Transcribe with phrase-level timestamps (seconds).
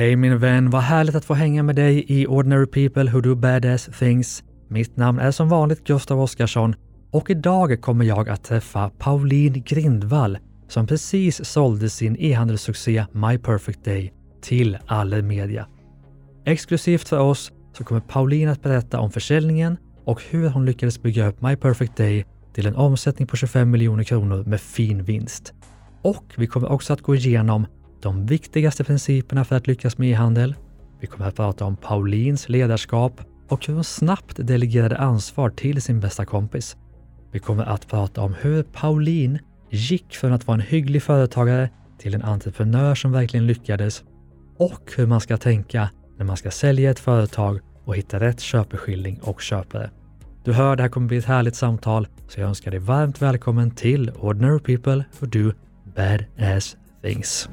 [0.00, 3.34] Hej min vän, vad härligt att få hänga med dig i Ordinary People Who Do
[3.34, 4.44] Badass Things.
[4.68, 6.74] Mitt namn är som vanligt Gustav Oscarsson
[7.10, 13.84] och idag kommer jag att träffa Pauline Grindvall som precis sålde sin e-handelssuccé My Perfect
[13.84, 15.66] Day till Allermedia.
[16.44, 21.26] Exklusivt för oss så kommer Pauline att berätta om försäljningen och hur hon lyckades bygga
[21.26, 25.52] upp My Perfect Day till en omsättning på 25 miljoner kronor med fin vinst.
[26.02, 27.66] Och vi kommer också att gå igenom
[28.02, 30.54] de viktigaste principerna för att lyckas med e-handel.
[31.00, 36.00] Vi kommer att prata om Paulins ledarskap och hur hon snabbt delegerade ansvar till sin
[36.00, 36.76] bästa kompis.
[37.32, 39.38] Vi kommer att prata om hur Pauline
[39.70, 44.04] gick från att vara en hygglig företagare till en entreprenör som verkligen lyckades
[44.56, 49.20] och hur man ska tänka när man ska sälja ett företag och hitta rätt köpeskilling
[49.22, 49.90] och köpare.
[50.44, 53.70] Du hör, det här kommer bli ett härligt samtal, så jag önskar dig varmt välkommen
[53.70, 55.52] till Ordinary People Who Do
[55.96, 57.48] Badass Things.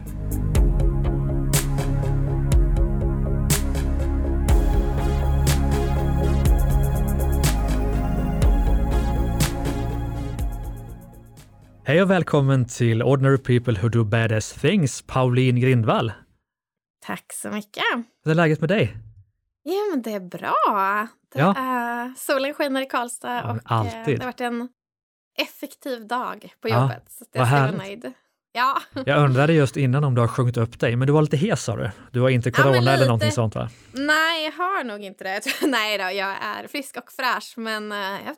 [11.83, 16.11] Hej och välkommen till Ordinary People Who Do Badass Things, Pauline Grindvall.
[17.05, 17.83] Tack så mycket.
[18.23, 18.97] Hur är läget med dig?
[19.63, 21.07] Ja, men det är bra.
[21.33, 21.55] Det Ja.
[21.57, 24.19] är, solen skiner i Karlstad Ja, och eh, alltid.
[24.19, 24.69] det har varit en
[25.37, 27.03] effektiv dag på Ja, jobbet.
[27.11, 27.77] så att vad jag härligt.
[27.77, 28.13] nöjd.
[28.57, 28.81] Ja.
[29.05, 31.63] Jag undrade just innan om du har sjungit upp dig, men du var lite hes
[31.63, 31.89] sa du?
[32.11, 33.05] Du har inte Ja, corona eller lite.
[33.05, 33.69] någonting sånt va?
[33.91, 35.41] Nej, jag har nog inte det.
[35.67, 38.35] Nej då, jag är frisk och fräsch men eh, jag har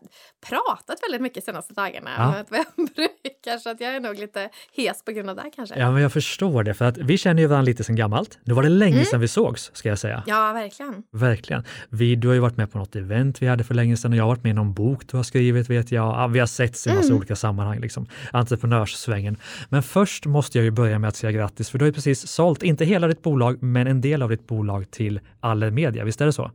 [0.50, 2.34] pratat väldigt mycket senaste dagarna Ja.
[2.38, 2.44] ja.
[2.50, 5.80] vad jag brukar så att jag är nog lite hes på grund av det kanske.
[5.80, 8.40] Ja, men jag förstår det, för att vi känner ju varandra lite sedan gammalt.
[8.44, 9.06] Nu var det länge Mm.
[9.06, 10.24] sedan vi sågs, ska jag säga.
[10.26, 11.04] Ja, verkligen.
[11.12, 11.64] Verkligen.
[11.90, 14.18] Vi, du har ju varit med på något event vi hade för länge sedan och
[14.18, 16.06] jag har varit med i någon bok du har skrivit, vet jag.
[16.06, 17.18] Ja, vi har setts i massa Mm.
[17.18, 18.08] olika sammanhang, liksom.
[18.34, 19.38] entreprenörssvängen.
[19.70, 22.28] Men först måste jag ju börja med att säga grattis, för du har ju precis
[22.28, 26.26] sålt, inte hela ditt bolag, men en del av ditt bolag till Allermedia, visst är
[26.26, 26.52] det så?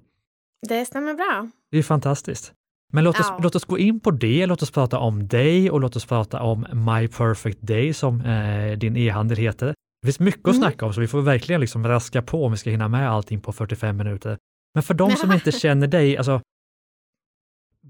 [0.68, 1.48] Det stämmer bra.
[1.70, 2.52] Det är fantastiskt.
[2.92, 3.38] Men låt oss, Ja.
[3.42, 6.42] låt oss gå in på det, låt oss prata om dig och låt oss prata
[6.42, 9.66] om My Perfect Day som eh, din e-handel heter.
[10.02, 10.62] Det finns mycket att Mm.
[10.62, 13.40] snacka om så vi får verkligen liksom raska på om vi ska hinna med allting
[13.40, 14.38] på 45 minuter.
[14.74, 16.40] Men för de som inte känner dig, alltså,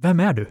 [0.03, 0.47] vem är du?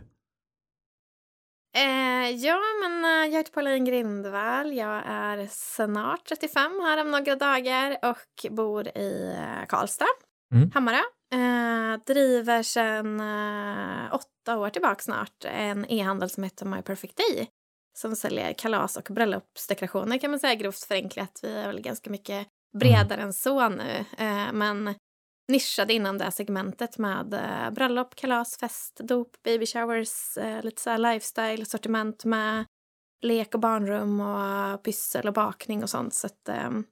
[1.76, 4.74] Eh, ja, men eh, jag heter Pauline Grindvall.
[4.74, 10.06] Jag är snart 35 här om några dagar och bor i eh, Karlstad,
[10.54, 10.72] Mm.
[10.74, 11.00] Hammarö.
[11.34, 17.48] Eh, driver sedan eh, åtta år tillbaka snart en e-handel som heter My Perfect Day
[17.98, 21.40] som säljer kalas och bröllopsdekorationer kan man säga grovt förenklat.
[21.44, 22.48] Vi är väl ganska mycket
[22.80, 24.96] bredare än så nu, eh, men
[25.48, 30.90] nischade inom det segmentet med eh, bröllop, kalas, fest, dop, baby showers, eh, lite så
[30.90, 32.66] här lifestyle, sortiment med
[33.22, 36.14] lek och barnrum och pyssel och bakning och sånt.
[36.14, 36.84] Så att, ehm,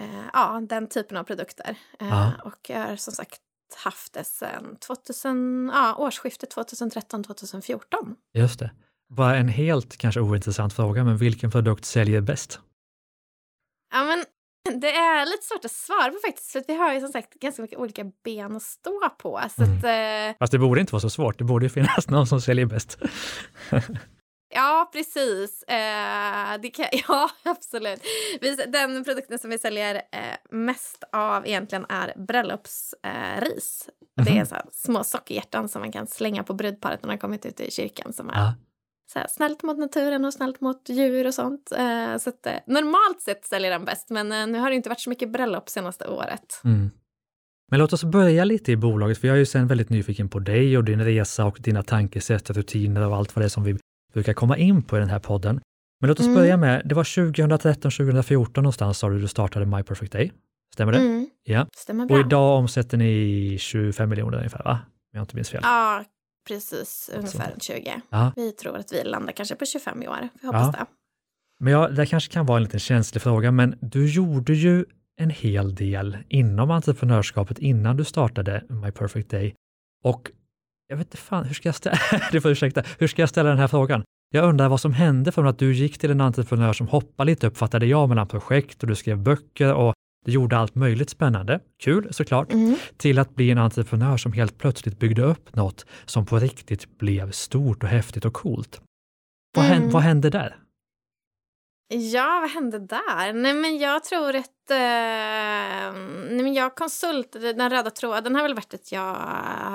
[0.00, 1.76] eh, ja, den typen av produkter.
[2.00, 2.32] Eh, Ja.
[2.44, 3.40] Och jag har som sagt
[3.76, 8.16] haft det sedan 2000, ja, årsskiftet 2013-2014.
[8.34, 8.70] Just det.
[9.08, 12.60] Bara en helt kanske ointressant fråga, men vilken produkt säljer bäst?
[13.92, 14.24] Ja, men
[14.80, 17.62] det är lite svårt att svara på faktiskt, för vi har ju som sagt ganska
[17.62, 19.40] mycket olika ben att stå på.
[19.56, 19.78] Så Mm.
[19.78, 22.40] att, eh, Fast det borde inte vara så svårt, det borde ju finnas någon som
[22.40, 22.98] säljer bäst.
[24.54, 25.62] Ja, precis.
[25.62, 28.00] Eh, det kan, ja, absolut.
[28.40, 30.20] Vi, den produkten som vi säljer eh,
[30.50, 33.88] mest av egentligen är bröllopsris.
[34.18, 34.24] Eh.
[34.24, 37.46] Det är så här, små sockerhjärtan som man kan slänga på brudparet när de kommit
[37.46, 38.12] ut i kyrkan.
[38.12, 38.54] Som är Ja.
[39.12, 41.72] Så här, snällt mot naturen och snällt mot djur och sånt.
[41.72, 44.88] Eh, så att, eh, normalt sett säljer den bäst, men eh, nu har det inte
[44.88, 46.60] varit så mycket bröllop senaste året.
[46.64, 46.90] Mm.
[47.70, 50.38] Men låt oss börja lite i bolaget, för jag är ju sen väldigt nyfiken på
[50.38, 53.76] dig och din resa och dina tankesätt, rutiner och allt vad det är som vi
[54.12, 55.60] brukar komma in på i den här podden.
[56.00, 56.34] Men låt oss Mm.
[56.38, 60.32] börja med, det var 2013-2014 någonstans sa du du startade My Perfect Day.
[60.74, 60.98] Stämmer det?
[60.98, 61.66] Mm, Ja.
[61.76, 62.16] stämmer bra.
[62.20, 64.78] Och idag omsätter ni 25 miljoner ungefär, va?
[64.82, 65.60] Om jag inte minns fel.
[65.62, 66.04] Ja,
[66.54, 67.10] precis.
[67.14, 67.62] Ungefär sånt.
[67.62, 68.00] 20.
[68.10, 68.32] Ja.
[68.36, 70.28] Vi tror att vi landar kanske på 25 i år.
[70.40, 70.80] Vi hoppas Ja.
[70.80, 70.86] det.
[71.60, 74.84] Men ja, det kanske kan vara en liten känslig fråga, men du gjorde ju
[75.20, 79.54] en hel del inom entreprenörskapet innan du startade My Perfect Day.
[80.04, 80.30] Och
[80.88, 81.98] jag vet inte fan, hur ska jag ställa,
[82.32, 84.04] du får ursäkta, hur ska jag ställa den här frågan?
[84.32, 87.46] Jag undrar vad som hände från att du gick till en entreprenör som hoppade lite,
[87.46, 89.94] uppfattade jag, mellan projekt och du skrev böcker och
[90.24, 92.76] du gjorde allt möjligt spännande, kul såklart, Mm.
[92.96, 97.30] till att bli en entreprenör som helt plötsligt byggde upp något som på riktigt blev
[97.30, 98.80] stort och häftigt och coolt.
[99.56, 99.92] Vad, hände, Mm.
[99.92, 100.56] vad hände där?
[101.92, 103.32] Ja, vad hände där?
[103.32, 104.70] Nej, men jag tror att...
[104.70, 104.76] Eh,
[106.30, 109.16] nej, men jag konsult, den röda tråden har väl varit att jag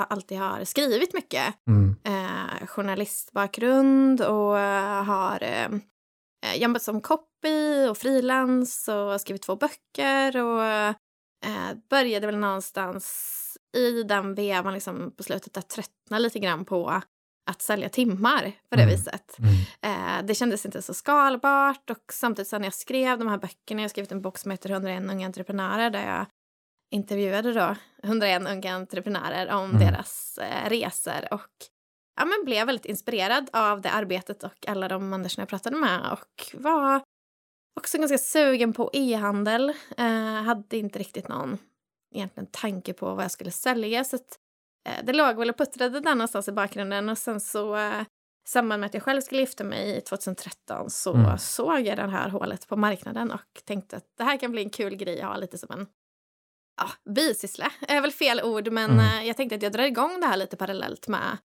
[0.10, 1.44] alltid har skrivit mycket.
[1.70, 1.96] Mm.
[2.04, 4.58] Eh, journalistbakgrund och
[5.06, 5.80] har eh,
[6.56, 10.94] jobbat som copy och frilans och skrivit två böcker och eh,
[11.90, 13.32] började väl någonstans
[13.78, 17.02] i den vevan liksom på slutet att tröttna lite grann på
[17.50, 18.96] att sälja timmar på det mm.
[18.96, 19.38] viset.
[19.40, 19.54] Mm.
[19.82, 23.82] Eh, det kändes inte så skalbart och samtidigt så när jag skrev de här böckerna,
[23.82, 26.26] jag har skrivit en bok som heter 101 unga entreprenörer där jag
[26.92, 29.80] intervjuade då 101 unga entreprenörer om mm.
[29.80, 31.52] deras eh, resor och
[32.16, 36.12] ja, men blev väldigt inspirerad av det arbetet och alla de människorna jag pratade med
[36.12, 37.02] och var
[37.80, 39.74] också ganska sugen på e-handel.
[39.98, 41.58] Eh, hade inte riktigt någon
[42.16, 44.40] egentligen tanke på vad jag skulle sälja så att,
[44.90, 48.02] eh, det låg väl och puttrade där någonstans i bakgrunden och sen så eh,
[48.46, 51.38] i samband med att jag själv skulle gifta mig 2013 så mm.
[51.38, 54.70] såg jag det här hålet på marknaden och tänkte att det här kan bli en
[54.70, 55.88] kul grej att ha lite som en
[56.78, 57.72] ja, bisyssla.
[57.88, 59.06] är väl fel ord men mm.
[59.06, 61.38] Eh, jag tänkte att jag drar igång det här lite parallellt med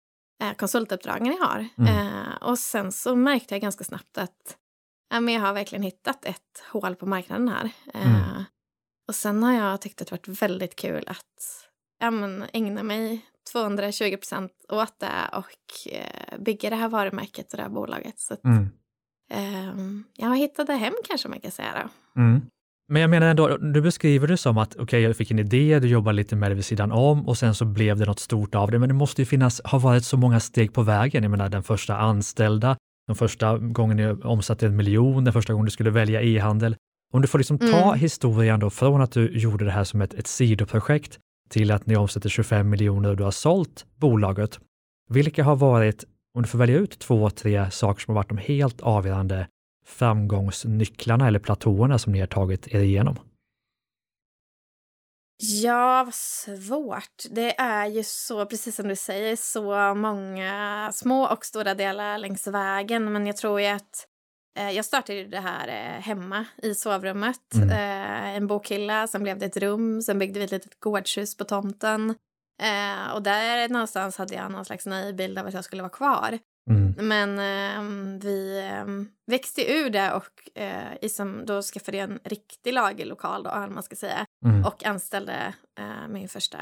[0.57, 1.69] konsultuppdragen jag har.
[1.79, 1.97] Mm.
[1.97, 4.57] Eh, och sen så märkte jag ganska snabbt att
[5.11, 7.71] ja, men jag har verkligen hittat ett hål på marknaden här.
[7.95, 8.15] Mm.
[8.15, 8.43] Eh,
[9.09, 11.69] och sen har jag tyckt att det varit väldigt kul att
[11.99, 17.57] ja, men, ägna mig 220 procent åt det och eh, bygga det här varumärket och
[17.57, 18.19] det här bolaget.
[18.19, 18.69] Så att, mm.
[19.31, 19.75] eh,
[20.15, 21.73] jag hittade hem kanske man kan säga.
[22.15, 22.21] Då.
[22.21, 22.41] Mm.
[22.91, 25.79] Men jag menar ändå, du beskriver det som att okej, okay, jag fick en idé,
[25.79, 28.55] du jobbar lite med det vid sidan om och sen så blev det något stort
[28.55, 28.79] av det.
[28.79, 31.23] Men det måste ju finnas, ha varit så många steg på vägen.
[31.23, 32.77] Jag menar den första anställda,
[33.07, 36.77] den första gången ni omsatte en miljon, den första gången du skulle välja e-handel.
[37.13, 37.99] Om du får liksom ta mm.
[37.99, 41.19] historien då från att du gjorde det här som ett, ett sidoprojekt
[41.49, 44.59] till att ni omsätter 25 miljoner och du har sålt bolaget.
[45.11, 46.05] Vilka har varit,
[46.35, 49.47] om du får välja ut två, tre saker som har varit de helt avgörande
[49.89, 53.19] framgångsnycklarna eller platåerna som ni har tagit er igenom?
[55.43, 57.23] Ja, vad svårt.
[57.31, 62.47] Det är ju så, precis som du säger, så många små och stora delar längs
[62.47, 63.13] vägen.
[63.13, 64.07] Men jag tror ju att
[64.59, 67.55] eh, jag startade det här eh, hemma i sovrummet.
[67.55, 67.71] Mm.
[67.71, 71.45] Eh, en bokhylla, sen blev det ett rum, sen byggde vi ett litet gårdshus på
[71.45, 72.15] tomten.
[72.63, 75.91] Eh, och där någonstans hade jag någon slags naiv bild av att jag skulle vara
[75.91, 76.39] kvar.
[76.69, 76.95] Mm.
[76.99, 78.85] Men eh, vi eh,
[79.27, 83.97] växte ur det och eh, liksom, då skaffade jag en riktig lagerlokal då, man ska
[83.97, 84.27] säga.
[84.45, 84.65] Mm.
[84.65, 86.59] Och anställde eh, min första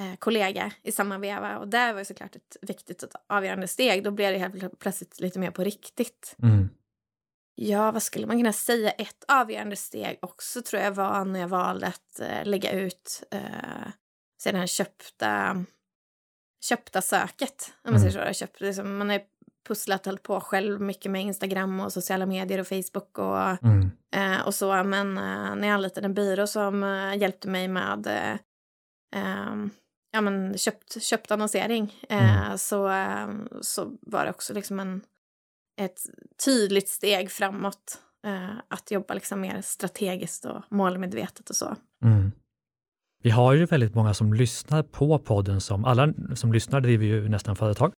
[0.00, 1.58] eh, kollega i samma veva.
[1.58, 4.04] Och det var ju såklart ett viktigt och avgörande steg.
[4.04, 6.36] Då blev det helt plötsligt lite mer på riktigt.
[6.42, 6.68] Mm.
[7.54, 8.90] Ja, vad skulle man kunna säga?
[8.90, 13.22] Ett avgörande steg också tror jag var när jag valde att eh, lägga ut
[14.42, 15.64] sedan köpta
[16.64, 17.72] köpta söket.
[17.84, 18.12] Om man mm.
[18.12, 18.38] säger så.
[18.38, 19.20] Köpt, liksom, man har
[19.68, 23.90] pusslat hållit på själv mycket med Instagram och sociala medier och Facebook och, mm.
[24.14, 24.84] eh, och så.
[24.84, 28.38] Men eh, när jag anlitade en byrå som eh, hjälpte mig med eh,
[29.16, 29.70] ehm,
[30.10, 32.58] ja, men köpt, köpt annonsering eh, mm.
[32.58, 33.28] så, eh,
[33.60, 35.02] så var det också liksom en,
[35.80, 36.00] ett
[36.44, 38.02] tydligt steg framåt.
[38.68, 41.76] att jobba liksom mer strategiskt och målmedvetet och så.
[42.04, 42.32] Mm.
[43.22, 47.28] Vi har ju väldigt många som lyssnar på podden som, alla som lyssnar driver ju
[47.28, 47.92] nästan företag,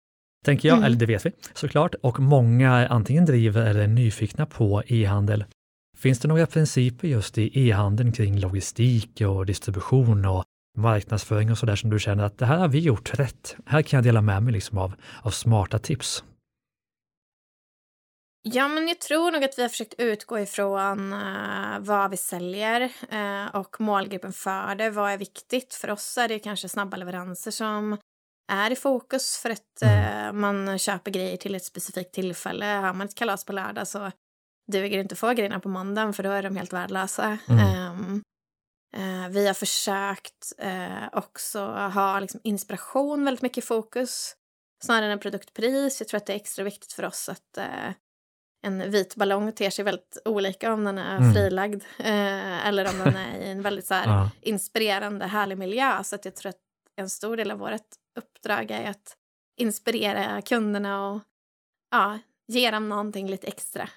[0.45, 0.85] tänker jag, mm.
[0.85, 5.45] eller det vet vi såklart, och många antingen driver eller är nyfikna på e-handel.
[5.97, 10.43] Finns det några principer just i e-handeln kring logistik och distribution och
[10.77, 13.55] marknadsföring och sådär som du känner att det här har vi gjort rätt.
[13.65, 16.23] Här kan jag dela med mig liksom av, av smarta tips.
[18.41, 22.81] Ja, men jag tror nog att vi har försökt utgå ifrån uh, vad vi säljer
[23.13, 24.89] uh, och målgruppen för det.
[24.89, 25.73] Vad är viktigt?
[25.73, 27.97] För oss är det kanske snabba leveranser som
[28.51, 32.65] är i fokus för att uh, man köper grejer till ett specifikt tillfälle.
[32.65, 34.11] Har man ett kalas på lördag så
[34.71, 37.37] duger det inte att få grejerna på måndagen för då är de helt värdelösa.
[37.49, 38.23] Mm.
[38.97, 40.53] Um, vi har försökt
[41.11, 44.35] också ha liksom, inspiration väldigt mycket i fokus
[44.83, 46.01] snarare än produktpris.
[46.01, 47.57] Jag tror att det är extra viktigt för oss att
[48.61, 51.33] en vit ballong ter sig väldigt olika om den är mm.
[51.33, 56.03] frilagd eh, eller om den är i en väldigt så här, inspirerande, härlig miljö.
[56.03, 56.59] Så att jag tror att
[56.95, 57.81] en stor del av vårt
[58.19, 59.15] uppdrag är att
[59.57, 61.21] inspirera kunderna och
[61.91, 63.89] ja, ge dem någonting lite extra.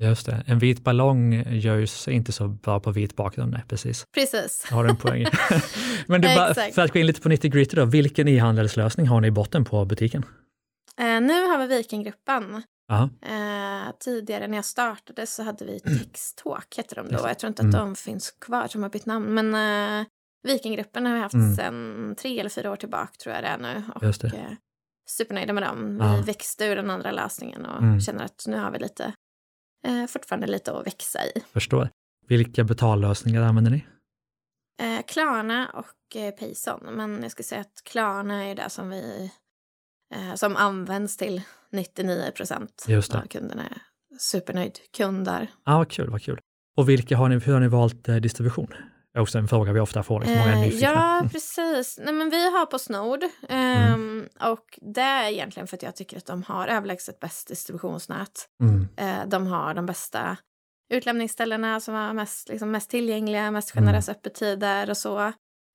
[0.00, 3.62] Just det, en vit ballong gör ju sig inte så bra på vit bakgrund, nej,
[3.68, 4.06] precis.
[4.14, 4.66] Precis.
[4.70, 5.26] Har du en poäng.
[6.06, 6.28] Men du,
[6.74, 9.64] för att gå in lite på 90 gritty då, vilken e-handelslösning har ni i botten
[9.64, 10.24] på butiken?
[10.98, 16.94] Eh, nu har vi Vikingruppen Eh, tidigare när jag startade så hade vi Textalk, hette
[16.94, 17.28] de då.
[17.28, 17.86] Jag tror inte att mm.
[17.86, 19.34] de finns kvar, som har bytt namn.
[19.34, 19.54] Men
[20.00, 20.06] eh,
[20.42, 21.56] Vikinggruppen har vi haft mm.
[21.56, 23.82] sedan tre eller fyra år tillbaka tror jag det är nu.
[23.94, 24.28] Och Just det.
[24.28, 24.52] Eh,
[25.08, 25.98] supernöjda med dem.
[25.98, 28.00] Vi växte ur den andra lösningen och mm.
[28.00, 29.12] känner att nu har vi lite,
[29.86, 31.32] eh, fortfarande lite att växa i.
[31.52, 31.88] Förstår.
[32.26, 33.86] Vilka betallösningar använder ni?
[34.80, 36.80] Eh, Klarna och eh, Payson.
[36.84, 39.32] Men jag skulle säga att Klarna är det som vi
[40.14, 41.42] eh, som används till
[41.72, 43.62] 99 procent av kunderna.
[44.18, 45.50] Supernöjd kund där.
[45.64, 46.40] Ja, vad kul, vad kul.
[46.76, 48.74] Och vilka har ni, hur har ni valt eh, distribution?
[49.14, 50.20] är också en fråga vi ofta får.
[50.20, 50.88] Liksom, många är Eh, nyfikna.
[50.88, 51.98] ja, precis.
[52.04, 53.20] Nej, men vi har på Snord.
[53.48, 58.48] ehm, Och det är egentligen för att jag tycker att de har överlägset bäst distributionsnät.
[58.62, 58.88] Mm.
[58.96, 60.36] Eh, de har de bästa
[60.92, 65.18] utlämningsställena som är mest, liksom, mest tillgängliga, mest generösa öppettider och så.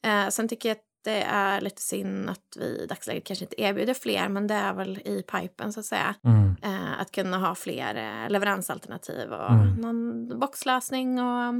[0.05, 3.61] Eh, sen tycker jag att det är lite synd att vi i dagsläget kanske inte
[3.61, 6.15] erbjuder fler, men det är väl i pipen så att säga.
[6.23, 6.55] Mm.
[6.63, 9.75] Eh, att kunna ha fler eh, leveransalternativ och Mm.
[9.75, 11.53] någon boxlösning och,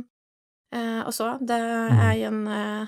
[0.76, 1.38] eh, och så.
[1.42, 2.00] Det Mm.
[2.00, 2.82] är ju en, eh,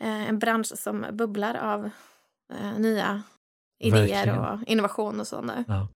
[0.00, 1.90] eh, en bransch som bubblar av
[2.54, 3.22] eh, nya
[3.84, 4.38] idéer Verkligen.
[4.38, 5.64] och innovation och så nu.
[5.68, 5.88] Ja.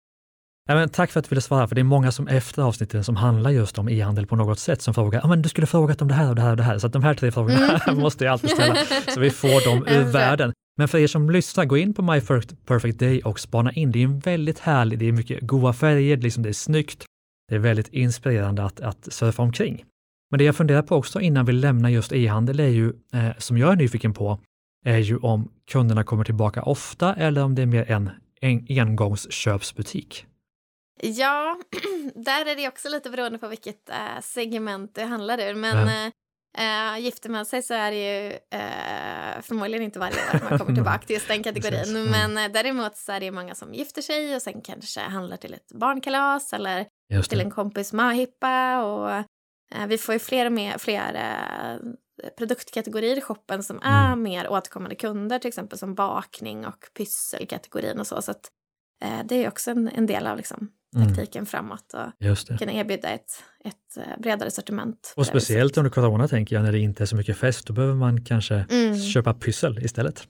[0.71, 3.05] Ja, men tack för att du ville svara, för det är många som efter avsnitten
[3.05, 6.03] som handlar just om e-handel på något sätt som frågar, ja men du skulle frågat
[6.03, 7.81] om det här och det här och det här, så att de här tre frågorna
[7.95, 8.77] måste jag alltid ställa,
[9.15, 10.53] så vi får dem ur världen.
[10.79, 13.93] Men för er som lyssnar, gå in på My Perfect- Perfect Day och spana in.
[13.93, 17.05] Det är en väldigt härlig, det är mycket goda färger, liksom det är snyggt.
[17.49, 19.85] Det är väldigt inspirerande att, att surfa omkring.
[20.31, 23.59] Men det jag funderar på också innan vi lämnar just e-handel är ju, eh, som
[23.59, 24.39] jag är nyfiken på,
[24.85, 28.11] är ju om kunderna kommer tillbaka ofta eller om det är mer en,
[28.41, 30.27] en engångsköpsbutik.
[31.01, 31.59] Ja,
[32.15, 35.55] där är det också lite beroende på vilket eh, segment det handlar ur.
[35.55, 40.49] Men eh, eh, gifter man sig så är det ju eh, förmodligen inte varje år
[40.51, 41.97] man kommer tillbaka till just den kategorin.
[41.97, 42.11] Mm.
[42.11, 45.55] Men eh, däremot så är det många som gifter sig och sen kanske handlar till
[45.55, 46.87] ett barnkalas eller
[47.29, 48.85] till en kompis möhippa.
[48.85, 51.79] Och eh, vi får ju fler, och mer, fler
[52.39, 54.23] produktkategorier i shoppen som är Mm.
[54.23, 58.23] mer återkommande kunder, till exempel som bakning och pysselkategorin och så.
[58.23, 58.51] Så att,
[59.25, 61.09] det är också en, en del av liksom, Mm.
[61.09, 65.15] taktiken framåt och kunna erbjuda ett, ett eh, bredare sortiment.
[65.17, 67.95] Och speciellt under corona tänker jag, när det inte är så mycket fest, då behöver
[67.95, 68.99] man kanske Mm.
[69.01, 70.29] köpa pyssel istället.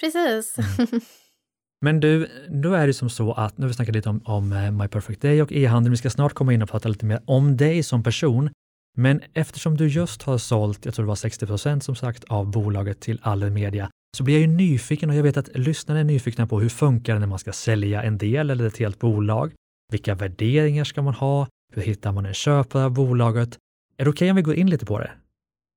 [0.00, 0.58] Precis.
[0.58, 1.00] Mm.
[1.80, 2.28] Men du,
[2.62, 4.88] då är det som så att, nu har vi snackat lite om, om eh, My
[4.88, 7.82] Perfect Day och e-handel, vi ska snart komma in och prata lite mer om dig
[7.82, 8.50] som person.
[8.96, 12.50] Men eftersom du just har sålt, jag tror det var 60 procent som sagt, av
[12.50, 16.46] bolaget till Allermedia, så blir jag ju nyfiken och jag vet att lyssnarna är nyfikna
[16.46, 19.52] på hur funkar det när man ska sälja en del eller ett helt bolag?
[19.92, 21.46] Vilka värderingar ska man ha?
[21.74, 23.58] Hur hittar man en köpare av bolaget?
[23.96, 25.10] Är det okej om vi går in lite på det?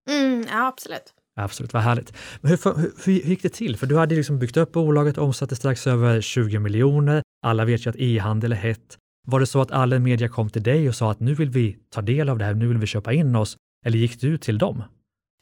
[0.09, 1.13] Mm, ja, absolut.
[1.39, 2.13] Absolut, vad härligt.
[2.41, 3.77] Men hur, hur, hur, hur gick det till?
[3.77, 7.23] För du hade liksom byggt upp bolaget, omsatte strax över 20 miljoner.
[7.45, 8.97] Alla vet ju att e-handel är hett.
[9.27, 11.77] Var det så att all media kom till dig och sa att nu vill vi
[11.89, 13.57] ta del av det här, nu vill vi köpa in oss?
[13.85, 14.83] Eller gick du till dem?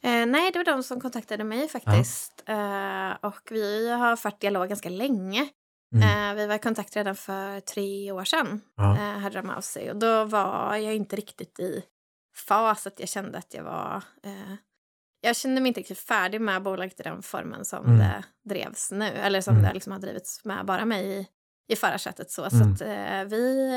[0.02, 2.42] Eh, nej, det var de som kontaktade mig faktiskt.
[2.46, 5.48] Eh, och vi har fört dialog ganska länge.
[5.94, 6.30] Mm.
[6.30, 8.60] Eh, vi var i kontakt redan för tre år sedan.
[8.76, 8.92] Ja.
[8.96, 9.90] Eh, hörde de av sig.
[9.90, 11.82] Och då var jag inte riktigt i
[12.48, 14.02] fas att jag kände att jag var...
[14.22, 14.54] Eh,
[15.20, 17.98] jag kände mig inte riktigt färdig med bolaget i den formen som Mm.
[17.98, 19.04] det drevs nu.
[19.04, 19.68] Eller som Mm.
[19.68, 21.26] det liksom har drivits med bara mig i,
[21.72, 22.30] i förarsätet.
[22.30, 22.76] Så, Mm.
[22.76, 23.70] så att eh, vi...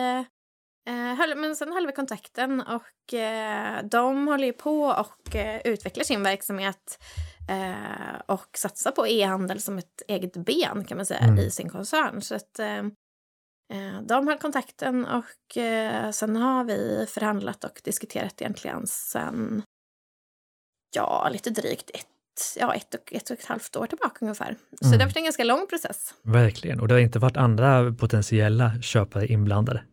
[0.88, 6.04] Eh, men sen höll vi kontakten och eh, de håller ju på och eh, utvecklar
[6.04, 7.04] sin verksamhet
[7.50, 11.40] eh, och satsar på e-handel som ett eget ben kan man säga Mm.
[11.40, 12.22] i sin koncern.
[12.22, 12.78] Så att eh,
[13.74, 15.58] eh, de höll kontakten och
[16.12, 19.64] sen har vi förhandlat och diskuterat egentligen sen
[20.96, 22.08] ja, lite drygt ett,
[22.60, 24.58] ja, ett, och, ett och ett halvt år tillbaka ungefär.
[24.82, 24.98] Så Mm.
[24.98, 26.14] det har varit en ganska lång process.
[26.24, 29.84] Verkligen, och det har inte varit andra potentiella köpare inblandade.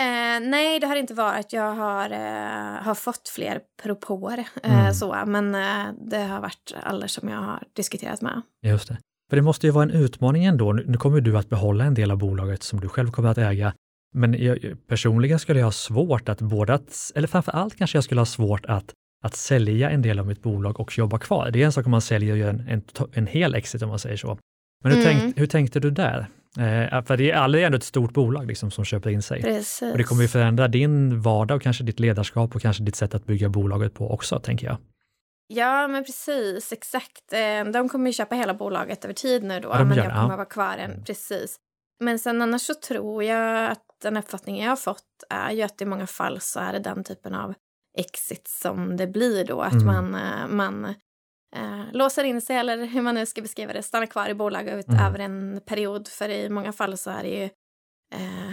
[0.00, 1.52] Eh, nej, det har inte varit.
[1.52, 4.94] Jag har, eh, har fått fler propåer, eh, Mm.
[4.94, 8.42] så, men eh, det har varit alla som jag har diskuterat med.
[8.66, 8.98] Just det.
[9.30, 10.72] För det måste ju vara en utmaning ändå.
[10.72, 13.72] Nu kommer du att behålla en del av bolaget som du själv kommer att äga.
[14.14, 18.04] Men jag, personligen skulle jag ha svårt att både att, eller framför allt kanske jag
[18.04, 18.92] skulle ha svårt att,
[19.24, 21.50] att sälja en del av mitt bolag och jobba kvar.
[21.50, 23.88] Det är en sak om man säljer och gör en, en, en hel exit om
[23.88, 24.38] man säger så.
[24.84, 25.18] Men hur, Mm.
[25.20, 26.26] tänkt, hur tänkte du där?
[26.58, 29.42] Eh, för det är aldrig ändå ett stort bolag liksom, som köper in sig.
[29.42, 29.92] Precis.
[29.92, 33.14] Och det kommer ju förändra din vardag och kanske ditt ledarskap och kanske ditt sätt
[33.14, 34.76] att bygga bolaget på också, tänker jag.
[35.52, 36.72] Ja, men precis.
[36.72, 37.32] Exakt.
[37.32, 40.30] Eh, De kommer ju köpa hela bolaget över tid nu då, Ja, men jag kommer
[40.30, 40.36] ja.
[40.36, 41.04] vara kvar än.
[41.04, 41.56] Precis.
[42.00, 45.82] Men sen annars så tror jag att den uppfattningen jag har fått är ju att
[45.82, 47.54] i många fall så är det den typen av
[47.98, 49.60] exit som det blir då.
[49.60, 49.86] Att Mm.
[49.86, 50.94] man, eh, man
[51.56, 54.88] eh, låser in sig, eller hur man nu ska beskriva det, stannar kvar i bolaget
[54.88, 55.06] Mm.
[55.06, 56.08] över en period.
[56.08, 57.44] För i många fall så är det ju,
[58.14, 58.52] eh,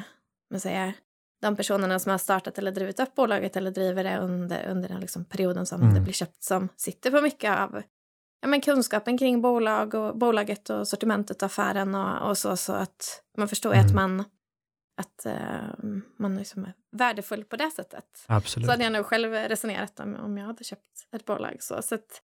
[0.51, 0.93] man säger,
[1.41, 4.99] de personerna som har startat eller drivit upp bolaget eller driver det under, under den
[4.99, 5.93] liksom perioden som Mm.
[5.93, 7.83] det blir köpt som sitter på mycket av
[8.41, 12.57] ja, men kunskapen kring bolag och bolaget och sortimentet och affären och, och så.
[12.57, 13.87] Så att man förstår ju Mm.
[13.89, 14.19] att man,
[15.01, 15.89] att, eh,
[16.19, 18.25] man liksom är värdefull på det sättet.
[18.27, 18.65] Absolut.
[18.65, 21.57] Så hade jag nog själv resonerat om, om jag hade köpt ett bolag.
[21.59, 22.21] Så, så att,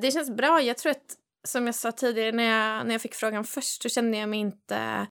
[0.00, 0.60] det känns bra.
[0.62, 1.16] Jag tror att,
[1.48, 4.38] som jag sa tidigare, när jag, när jag fick frågan först så kände jag mig
[4.40, 5.06] inte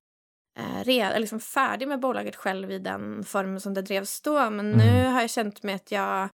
[0.59, 4.49] eh, re, liksom färdig med bolaget själv i den formen som det drevs då.
[4.49, 5.13] Men nu Mm.
[5.13, 6.29] har jag känt mig att jag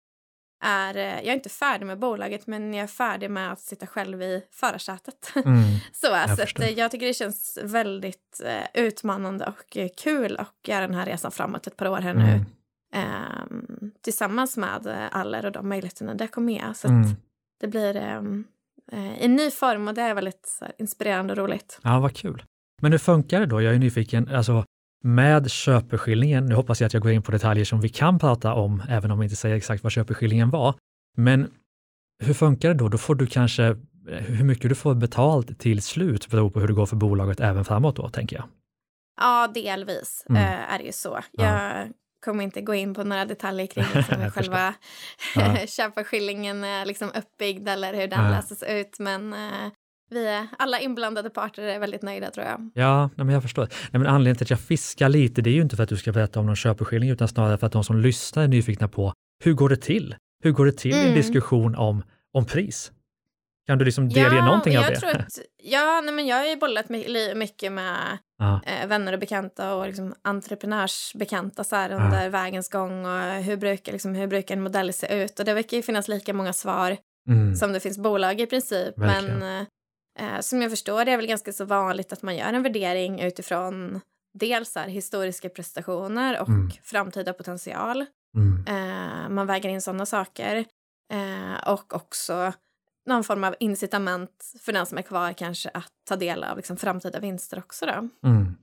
[0.64, 3.86] är, eh, jag är inte färdig med bolaget men jag är färdig med att sitta
[3.86, 5.32] själv i förarsätet.
[5.44, 9.88] Mm, så jag så att, eh, jag tycker det känns väldigt eh, utmanande och eh,
[9.96, 12.22] kul att göra den här resan framåt ett par år här nu.
[12.24, 12.44] Mm.
[12.94, 16.74] ehm, tillsammans med eh, Aller och de möjligheterna det kommer ge.
[16.74, 17.16] Så att Mm.
[17.60, 18.44] Det blir ehm,
[18.92, 21.80] eh, i ny form och det är väldigt här, inspirerande och roligt.
[21.82, 22.42] Ja, vad kul.
[22.82, 23.62] Men hur funkar det då?
[23.62, 24.64] Jag är nyfiken, alltså
[25.04, 28.54] med köpeskillingen, nu hoppas jag att jag går in på detaljer som vi kan prata
[28.54, 30.74] om, även om vi inte säger exakt vad köpeskillingen var.
[31.16, 31.50] Men
[32.22, 32.88] hur funkar det då?
[32.88, 33.76] Då får du kanske, eh,
[34.18, 37.64] hur mycket du får betalt till slut beror på hur det går för bolaget även
[37.64, 38.44] framåt då, tänker jag.
[39.20, 40.42] Ja, delvis Mm.
[40.42, 41.18] eh, är det ju så.
[41.32, 41.84] Ja.
[42.24, 44.74] Kommer inte gå in på några detaljer kring liksom, hur själva
[45.34, 45.56] Ja.
[45.66, 48.30] köparskillingen är liksom uppbyggd eller hur den Ja.
[48.30, 48.98] läses ut.
[48.98, 49.70] Men eh,
[50.10, 52.70] vi är, alla inblandade parter är väldigt nöjda tror jag.
[52.74, 53.62] Ja, men jag förstår.
[53.90, 55.96] Nej, men anledningen till att jag fiskar lite, det är ju inte för att du
[55.96, 59.12] ska berätta om någon köpeskilling, utan snarare för att de som lyssnar är nyfikna på
[59.44, 60.14] hur går det till?
[60.44, 61.14] Hur går det till i en Mm.
[61.14, 62.02] diskussion om,
[62.34, 62.92] om pris?
[63.66, 64.96] Kan du liksom delge någonting jag av det?
[64.96, 66.88] Tror att, ja, nej, men jag har ju bollat
[67.34, 73.06] mycket med Ja, eh, vänner och bekanta och liksom entreprenörsbekanta så här under vägens gång
[73.06, 75.38] och hur brukar, liksom, hur brukar en modell se ut?
[75.38, 76.96] Och det verkar ju finnas lika många svar
[77.28, 77.54] mm.
[77.54, 78.98] som det finns bolag i princip.
[78.98, 79.38] Verkligen.
[79.38, 79.66] Men
[80.18, 83.20] eh, som jag förstår det är väl ganska så vanligt att man gör en värdering
[83.20, 84.00] utifrån
[84.38, 86.70] dels här, historiska prestationer och Mm.
[86.82, 88.06] framtida potential.
[88.36, 88.64] Mm.
[88.66, 90.64] Eh, man väger in sådana saker.
[91.12, 92.52] Eh, och också
[93.06, 96.76] någon form av incitament för den som är kvar kanske att ta del av liksom,
[96.76, 97.86] framtida vinster också.
[97.86, 98.28] Då.
[98.28, 98.54] Mm.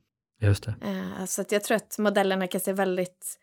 [0.42, 0.76] Just det.
[0.82, 3.38] Eh, så att jag tror att modellerna kan se väldigt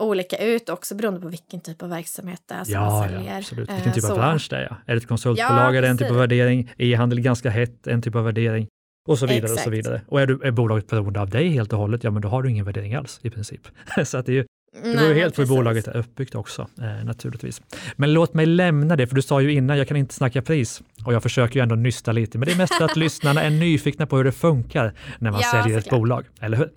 [0.00, 3.30] olika ut också beroende på vilken typ av verksamhet det är som man Ja, säljer.
[3.32, 3.68] ja, absolut.
[3.68, 4.14] Eh, Vilken typ av så.
[4.14, 4.62] bransch det är.
[4.70, 4.76] ja.
[4.86, 6.72] Är det ett konsultbolag, Ja, är det en typ av värdering?
[6.78, 8.68] E-handel ganska hett, en typ av värdering.
[9.08, 9.72] Och så vidare och så Exakt.
[9.76, 10.02] vidare.
[10.08, 12.42] Och är, du, är bolaget beroende av dig helt och hållet, ja men då har
[12.42, 13.60] du ingen värdering alls i princip.
[14.04, 17.04] så att det, är ju, det beror helt på hur bolaget är uppbyggt också, eh,
[17.04, 17.62] naturligtvis.
[17.96, 20.82] Men låt mig lämna det, för du sa ju innan, jag kan inte snacka pris.
[21.06, 24.06] Och jag försöker ju ändå nysta lite, men det är mest att lyssnarna är nyfikna
[24.06, 26.70] på hur det funkar när man Ja, säljer ett bolag, eller hur?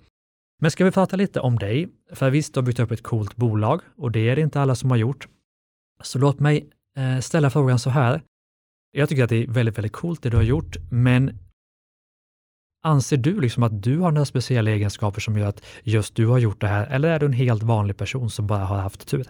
[0.60, 1.88] Men ska vi prata lite om dig?
[2.12, 4.74] För visst, du har byggt upp ett coolt bolag och det är det inte alla
[4.74, 5.28] som har gjort.
[6.02, 8.22] Så låt mig eh, ställa frågan så här.
[8.92, 11.38] Jag tycker att det är väldigt, väldigt coolt det du har gjort, men
[12.86, 16.38] anser du liksom att du har några speciella egenskaper som gör att just du har
[16.38, 19.26] gjort det här, eller är du en helt vanlig person som bara har haft tur?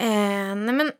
[0.00, 0.92] Eh, nej men,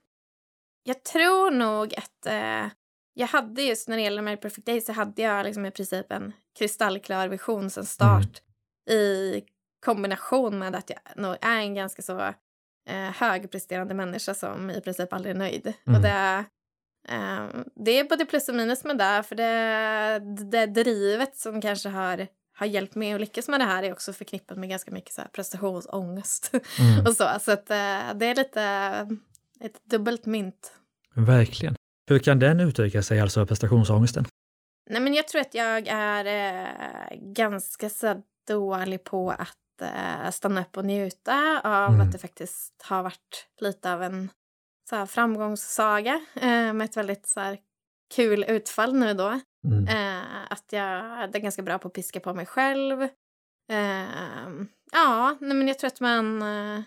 [0.82, 2.70] jag tror nog att eh,
[3.14, 6.12] jag hade just när det gäller My Perfect Day så hade jag liksom i princip
[6.12, 8.42] en kristallklar vision sen start
[8.90, 9.42] i
[9.86, 12.20] kombination med att jag nog är en ganska så
[12.88, 15.72] eh, högpresterande människa som i princip aldrig är nöjd.
[15.86, 15.96] Mm.
[15.96, 16.44] Och det,
[17.74, 22.26] det är både plus och minus med det, för det, det drivet som kanske har,
[22.58, 25.20] har hjälpt mig att lyckas med det här är också förknippat med ganska mycket så
[25.20, 27.28] här prestationsångest Mm, och så.
[27.40, 28.62] Så att, eh, det är lite
[29.60, 30.72] ett dubbelt mynt.
[31.14, 31.76] verkligen.
[32.08, 34.24] Hur kan den uttrycka sig, alltså prestationsångesten?
[34.90, 40.60] Nej, men jag tror att jag är eh, ganska så dålig på att eh, stanna
[40.60, 42.00] upp och njuta av Mm.
[42.06, 44.30] att det faktiskt har varit lite av en
[44.88, 47.58] så framgångssaga eh, med ett väldigt så här,
[48.14, 49.40] kul utfall nu då.
[49.64, 49.88] Mm.
[49.88, 53.02] Eh, att jag är ganska bra på att piska på mig själv.
[53.70, 56.80] Eh, ja, nej, men jag tror att man, eh,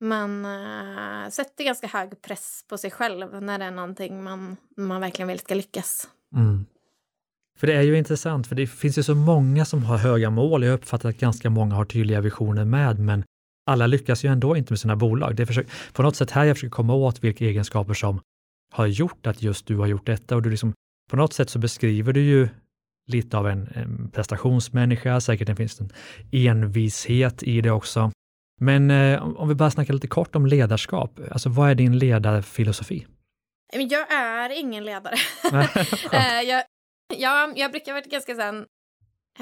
[0.00, 5.00] man eh, sätter ganska hög press på sig själv när det är någonting man, man
[5.00, 6.08] verkligen vill ska lyckas.
[6.34, 6.66] Mm.
[7.58, 10.64] För det är ju intressant, för det finns ju så många som har höga mål.
[10.64, 13.24] Jag uppfattar att ganska många har tydliga visioner med, men
[13.66, 15.36] alla lyckas ju ändå inte med sina bolag.
[15.36, 18.20] Det är försök, på något sätt här jag försöker komma åt vilka egenskaper som
[18.72, 20.72] har gjort att just du har gjort detta och du liksom,
[21.10, 22.48] på något sätt så beskriver du ju
[23.06, 25.90] lite av en, en prestationsmänniska, säkert det finns en
[26.32, 28.10] envishet i det också.
[28.60, 33.06] Men eh, om vi bara snackar lite kort om ledarskap, alltså vad är din ledarfilosofi?
[33.72, 35.16] Jag är ingen ledare.
[36.12, 36.64] Eh, jag,
[37.16, 38.66] jag, jag brukar vara ganska sen,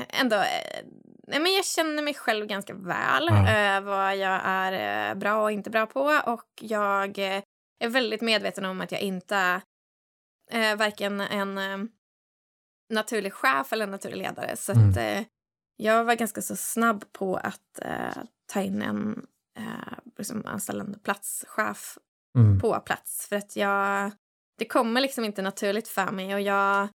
[0.09, 0.85] ändå, eh,
[1.27, 3.49] nej, men jag känner mig själv ganska väl, Ja.
[3.77, 7.43] eh, vad jag är eh, bra och inte bra på och jag eh,
[7.79, 9.61] är väldigt medveten om att jag inte
[10.51, 11.59] är varken en
[12.93, 14.57] naturlig chef eller en naturlig ledare.
[14.57, 14.91] Så Mm.
[14.91, 15.27] att,
[15.77, 17.81] jag var ganska så snabb på att
[18.53, 19.27] ta in en,
[19.59, 21.99] eh, liksom anställa en platschef
[22.39, 22.61] Mm.
[22.61, 23.27] på plats.
[23.29, 24.11] För att jag...
[24.59, 26.89] Det kommer liksom inte naturligt för mig och jag...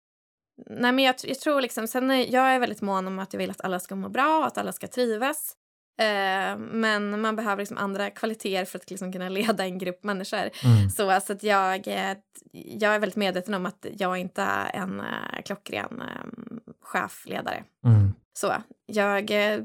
[0.65, 1.87] Nej men jag, jag tror liksom...
[1.87, 4.39] Sen är, jag är väldigt mån om att jag vill att alla ska må bra
[4.39, 5.55] och att alla ska trivas.
[5.99, 10.49] Eh, men man behöver liksom andra kvaliteter för att liksom kunna leda en grupp människor.
[10.63, 10.89] Mm.
[10.89, 12.17] Så alltså att jag, eh,
[12.51, 16.25] jag är väldigt medveten om att jag inte är en eh, klockren eh,
[16.81, 17.63] chefledare.
[17.85, 18.13] Mm.
[18.33, 18.53] Så
[18.85, 19.61] jag, eh,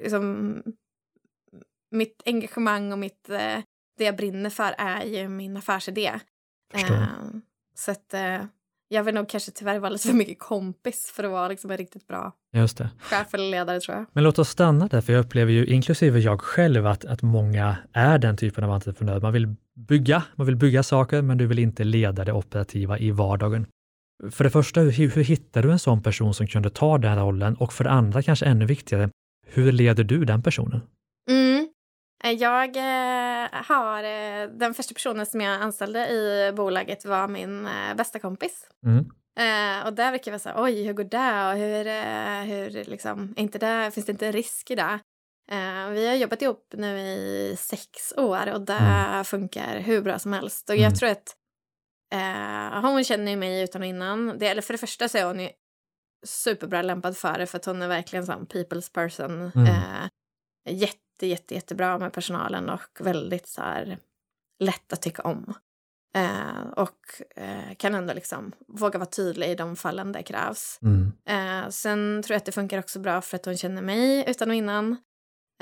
[0.00, 0.62] liksom,
[1.90, 3.24] mitt engagemang och mitt,
[3.98, 6.20] det jag brinner för är ju min affärsidé.
[6.72, 6.94] Förstår.
[6.94, 7.08] Eh,
[7.74, 8.14] så att
[8.92, 11.76] jag vill nog kanske tyvärr vara lite för mycket kompis för att vara liksom en
[11.76, 12.90] riktigt bra Just det.
[12.98, 14.06] chef eller ledare tror jag.
[14.12, 17.76] Men låt oss stanna där, för jag upplever ju, inklusive jag själv, att, att många
[17.92, 19.20] är den typen av entreprenör.
[19.20, 19.54] Man vill
[19.88, 23.66] bygga, man vill bygga saker, men du vill inte leda det operativa i vardagen.
[24.30, 27.54] För det första, hur, hur hittar du en sån person som kunde ta den rollen?
[27.56, 29.10] Och för det andra, kanske ännu viktigare,
[29.46, 30.80] hur leder du den personen?
[31.30, 31.68] Mm.
[32.24, 34.02] Eh, Jag eh, har...
[34.04, 38.68] Eh, den första personen som jag anställde i bolaget var min bästa kompis.
[38.86, 39.04] Mm.
[39.38, 41.48] Eh, och där brukar jag vara så här, oj, hur går det?
[41.48, 44.98] Och hur, eh, hur liksom, inte det, finns det inte risk i det?
[45.50, 49.24] Eh, vi har jobbat ihop nu i sex år och det Mm.
[49.24, 50.68] funkar hur bra som helst.
[50.70, 50.84] Och Mm.
[50.84, 51.36] jag tror att
[52.82, 54.38] hon känner ju mig utan och innan.
[54.38, 55.48] Det, eller för det första så är hon ju
[56.26, 59.52] superbra lämpad för det för att hon är verkligen sån people's person.
[59.54, 59.66] Mm.
[59.66, 60.72] Eh,
[61.26, 63.98] jätte, jätte, jättebra med personalen och väldigt så här
[64.58, 65.54] lätt att tycka om.
[66.14, 70.78] Eh, och eh, kan ändå liksom våga vara tydlig i de fallen det krävs.
[70.82, 71.12] Mm.
[71.26, 74.50] Eh, sen tror jag att det funkar också bra för att hon känner mig utan
[74.50, 74.96] och innan.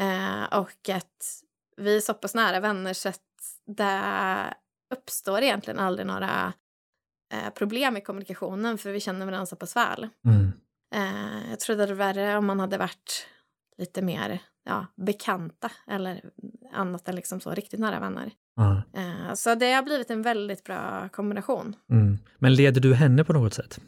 [0.01, 1.43] Eh, och att
[1.77, 3.21] vi är så pass nära vänner så att
[3.67, 4.55] det
[4.95, 6.53] uppstår egentligen aldrig några
[7.33, 10.09] eh, problem i kommunikationen för vi känner varandra så pass väl.
[10.27, 10.53] Mm.
[10.95, 13.27] Eh, jag tror det hade varit värre om man hade varit
[13.79, 16.31] lite mer ja, bekanta eller
[16.73, 18.33] annat än liksom så riktigt nära vänner.
[18.95, 21.77] Eh, så det har blivit en väldigt bra kombination.
[21.91, 22.19] Mm.
[22.39, 23.81] Men leder du henne på något sätt?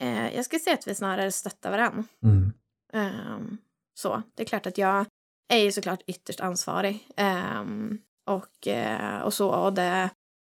[0.00, 2.04] Eh, jag skulle säga att vi snarare stöttar varandra.
[2.24, 2.52] Mm.
[2.92, 3.58] Ehm,
[3.94, 5.06] så, det är klart att jag
[5.52, 7.08] är ju såklart ytterst ansvarig.
[7.16, 10.10] Ehm, och, eh, och så, och det,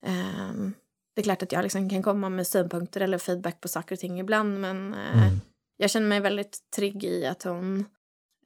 [0.05, 0.73] ehm,
[1.15, 3.99] det är klart att jag liksom kan komma med synpunkter eller feedback på saker och
[3.99, 5.39] ting ibland, men Mm.
[5.77, 7.86] jag känner mig väldigt trygg i att hon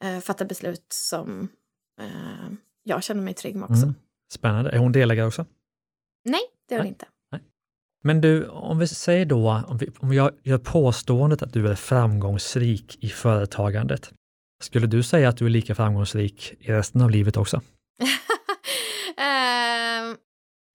[0.04, 1.48] eh, fattar beslut som
[2.02, 2.08] eh,
[2.84, 3.84] jag känner mig trygg med också.
[3.84, 3.96] Mm.
[4.34, 4.72] Spännande.
[4.72, 5.46] Är hon delägare också?
[6.26, 6.90] Nej, det är hon Nej.
[6.90, 7.06] inte.
[8.04, 11.76] Men du, om vi säger då, om, vi, om jag gör påståendet att du är
[11.76, 14.12] framgångsrik i företagandet,
[14.64, 17.62] skulle du säga att du är lika framgångsrik i resten av livet också?
[19.18, 20.18] Ehm,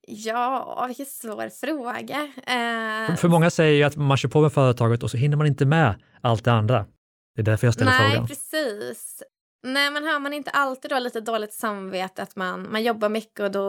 [0.06, 2.32] ja, vilken svår fråga.
[2.46, 5.46] Ehm, För många säger ju att man kör på med företaget och så hinner man
[5.46, 6.86] inte med allt det andra.
[7.34, 8.26] Det är därför jag ställer Nej, frågan.
[8.28, 9.22] precis.
[9.62, 13.40] Nej, men har man inte alltid då lite dåligt samvete att man, man jobbar mycket
[13.40, 13.68] och då,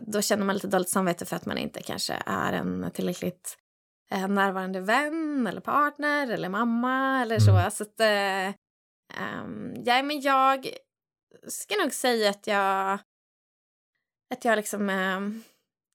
[0.00, 3.56] då känner man lite dåligt samvete för att man inte kanske är en tillräckligt
[4.10, 7.50] eh, närvarande vän eller partner eller mamma eller så.
[7.50, 7.70] Mm.
[7.70, 10.68] Så att, ehm, ja, men jag
[11.48, 12.98] ska nog säga att jag,
[14.34, 15.20] att jag liksom, eh,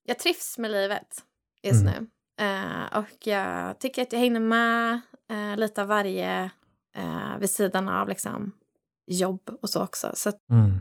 [0.04, 1.24] jag trivs med livet
[1.64, 1.94] just Mm.
[1.94, 2.08] nu.
[2.46, 6.52] Eh, och jag tycker att jag hinner med eh, lite av varje
[6.98, 8.52] eh, vid sidan av liksom,
[9.12, 10.12] jobb och så också.
[10.14, 10.80] Så att, Mm.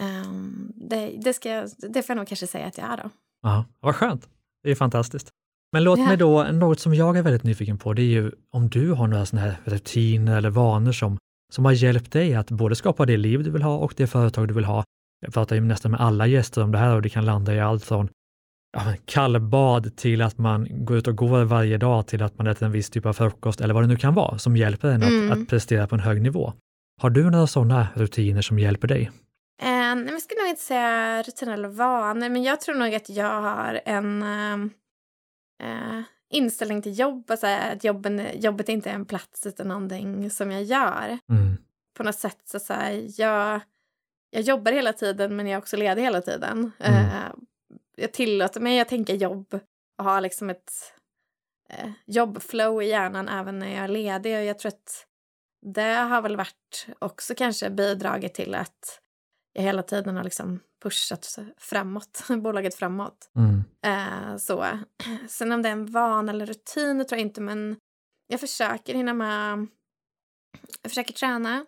[0.00, 3.10] ehm, det, det, ska det får jag nog kanske säga att jag är då.
[3.42, 4.28] Ja, vad skönt.
[4.62, 5.28] Det är fantastiskt.
[5.72, 6.04] Men låt Ja.
[6.06, 9.06] mig då, något som jag är väldigt nyfiken på, det är ju om du har
[9.08, 11.18] några sådana här rutiner eller vanor som,
[11.52, 14.48] som har hjälpt dig att både skapa det liv du vill ha och det företag
[14.48, 14.84] du vill ha.
[15.20, 17.60] Jag pratar ju nästan med alla gäster om det här och det kan landa i
[17.60, 18.08] allt från
[18.72, 22.66] ja, kallbad till att man går ut och går varje dag till att man äter
[22.66, 25.32] en viss typ av frukost eller vad det nu kan vara som hjälper en Mm.
[25.32, 26.52] att, att prestera på en hög nivå.
[27.00, 29.10] Har du några sådana rutiner som hjälper dig?
[29.62, 33.08] Eh, nej, jag skulle nog inte säga rutiner eller vanor, men jag tror nog att
[33.08, 34.70] jag har en ehm,
[35.62, 37.30] eh, inställning till jobb.
[37.30, 41.18] Alltså att jobben, jobbet inte är en plats utan någonting som jag gör.
[41.30, 41.56] Mm.
[41.96, 43.60] På något sätt så, så här, jag,
[44.30, 46.72] jag jobbar hela tiden men jag är också ledig hela tiden.
[46.78, 47.04] Mm.
[47.04, 47.32] Eh,
[47.98, 49.60] jag tillåter mig att tänka jobb
[49.98, 50.72] och ha liksom ett
[51.68, 54.36] eh, jobbflow i hjärnan även när jag är ledig.
[54.36, 55.06] Och jag tror att
[55.66, 59.00] det har väl varit också kanske bidragit till att
[59.52, 63.30] jag hela tiden har liksom pushat framåt, bolaget framåt.
[63.36, 63.64] Mm.
[63.82, 64.66] Eh, så.
[65.28, 67.76] Sen om det är en van eller rutin, det tror jag inte, men
[68.26, 69.66] jag försöker hinna med.
[70.82, 71.66] Jag försöker träna,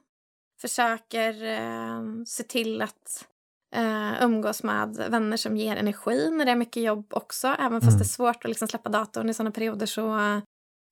[0.60, 3.28] försöker eh, se till att
[3.74, 7.46] eh, umgås med vänner som ger energi när det är mycket jobb också.
[7.48, 7.98] Även fast Mm.
[7.98, 10.16] det är svårt att liksom släppa datorn i sådana perioder så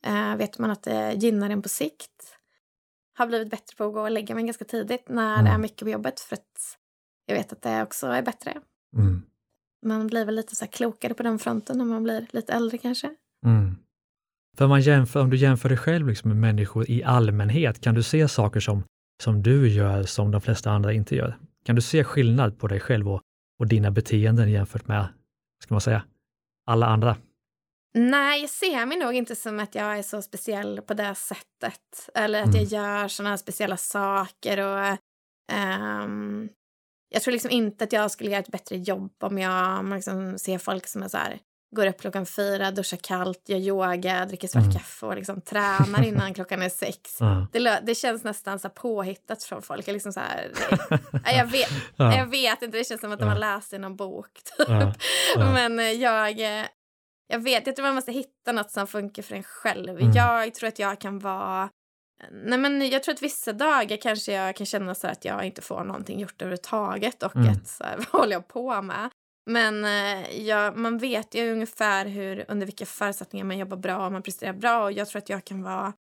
[0.07, 2.35] eh, vet man att det gynnar en på sikt.
[3.19, 5.61] Har blivit bättre på att gå och lägga mig ganska tidigt när det är Mm.
[5.61, 6.79] mycket på jobbet för att
[7.27, 8.57] jag vet att det också är bättre.
[8.97, 9.23] Mm.
[9.87, 13.11] Man blir väl lite så klokare på den fronten när man blir lite äldre kanske.
[13.47, 13.77] Mm.
[14.57, 17.95] För om, man jämför, om du jämför dig själv liksom med människor i allmänhet, kan
[17.95, 18.83] du se saker som,
[19.23, 21.39] som du gör som de flesta andra inte gör?
[21.69, 23.23] Kan du se skillnad på dig själv och,
[23.61, 25.09] och dina beteenden jämfört med,
[25.65, 26.03] ska man säga,
[26.67, 27.17] alla andra?
[27.95, 32.11] Nej, jag ser mig nog inte som att jag är så speciell på det sättet.
[32.15, 32.69] Eller att jag Mm.
[32.69, 34.59] gör såna här speciella saker.
[34.59, 34.97] Och,
[35.53, 36.49] ehm,
[37.09, 40.39] jag tror liksom inte att jag skulle göra ett bättre jobb om jag om liksom
[40.39, 41.39] ser folk som är så här,
[41.71, 44.75] går upp klockan fyra, duschar kallt, gör yoga, dricker svart mm.
[44.75, 47.19] kaffe och liksom tränar innan klockan är sex.
[47.29, 47.47] Mm.
[47.53, 49.89] Det, det, känns nästan så påhittat från folk.
[49.89, 50.51] Jag, liksom så här,
[51.37, 52.17] jag, vet, ja.
[52.17, 54.29] jag vet inte, det känns som att de har läst i någon bok.
[54.57, 54.69] Typ.
[54.69, 55.53] Ja.
[55.53, 56.67] Men eh, jag, eh,
[57.29, 60.01] jag vet, jag tror man måste hitta något som funkar för en själv.
[60.01, 60.13] Mm.
[60.13, 61.69] Jag tror att jag kan vara
[62.31, 65.63] Nej, men jag tror att vissa dagar kanske jag kan känna så att jag inte
[65.63, 67.53] får någonting gjort överhuvudtaget och mm.
[67.53, 69.11] att så här, vad håller jag på med?
[69.49, 74.13] Men eh, ja, man vet ju ungefär hur, under vilka förutsättningar man jobbar bra och
[74.13, 75.93] man presterar bra och jag tror att jag kan vara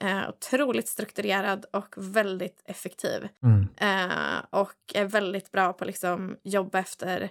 [0.00, 3.28] eh, otroligt strukturerad och väldigt effektiv.
[3.42, 3.68] Mm.
[3.76, 7.30] Eh, och är väldigt bra på att liksom, jobba efter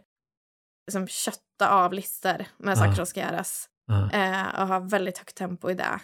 [0.88, 2.75] liksom, kötta av listor med ja.
[2.75, 3.69] saker som ska göras.
[3.88, 4.12] Ja.
[4.12, 5.99] Eh, och ha väldigt högt tempo i det.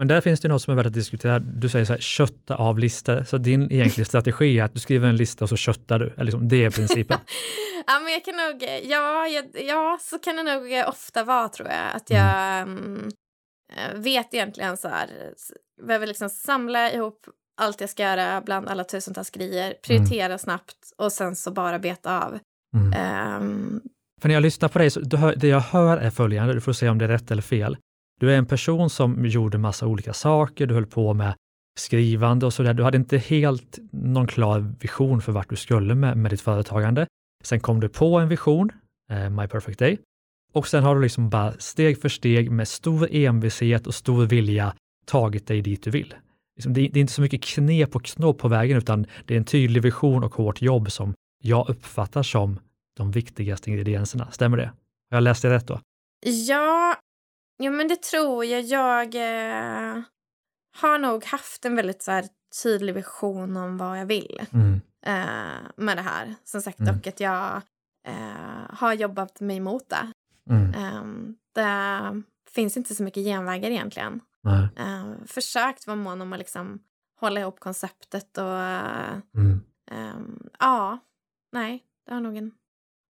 [0.00, 1.38] Men där finns det något som är värt att diskutera.
[1.38, 3.24] Du säger så här, kötta av listor.
[3.24, 6.06] Så din egentliga strategi är att du skriver en lista och så köttar du.
[6.06, 7.18] Eller liksom, det är principen.
[7.86, 11.68] ja, men jag kan nog, ja, ja, ja, så kan det nog ofta vara tror
[11.68, 11.96] jag.
[11.96, 13.10] Att jag mm.
[13.94, 15.08] um, vet egentligen så här,
[15.86, 17.26] behöver liksom samla ihop
[17.60, 20.38] allt jag ska göra bland alla tusentals grejer, prioritera mm.
[20.38, 22.38] snabbt och sen så bara beta av.
[22.76, 23.42] Mm.
[23.42, 23.80] Um,
[24.20, 25.00] för när jag lyssnar på dig, så
[25.36, 27.76] det jag hör är följande, du får se om det är rätt eller fel.
[28.20, 31.34] Du är en person som gjorde massa olika saker, du höll på med
[31.78, 32.74] skrivande och sådär.
[32.74, 37.06] Du hade inte helt någon klar vision för vart du skulle med, med ditt företagande.
[37.44, 38.70] Sen kom du på en vision,
[39.10, 39.98] eh, My Perfect Day,
[40.52, 44.74] och sen har du liksom bara steg för steg med stor envishet och stor vilja
[45.06, 46.14] tagit dig dit du vill.
[46.56, 49.38] Liksom, det, det, är inte så mycket knep och knåp på vägen, utan det är
[49.38, 52.58] en tydlig vision och hårt jobb som jag uppfattar som
[52.96, 54.30] de viktigaste ingredienserna.
[54.30, 54.72] Stämmer det?
[55.10, 55.80] Har jag läst det rätt då?
[56.48, 56.96] Ja,
[57.62, 58.62] Ja, men det tror jag.
[58.62, 60.02] Jag eh,
[60.76, 62.24] har nog haft en väldigt så här,
[62.62, 64.80] tydlig vision om vad jag vill mm.
[65.06, 66.34] eh, med det här.
[66.44, 66.98] Som sagt, mm.
[66.98, 67.62] och att jag
[68.06, 70.12] eh, har jobbat mig emot det.
[70.50, 70.74] Mm.
[70.74, 74.20] Ehm, det finns inte så mycket genvägar egentligen.
[74.76, 76.82] Ehm, försökt vara mån om att liksom
[77.20, 78.58] hålla ihop konceptet och...
[79.34, 79.60] Mm.
[79.90, 80.98] Ehm, ja,
[81.52, 82.52] nej, det har nog en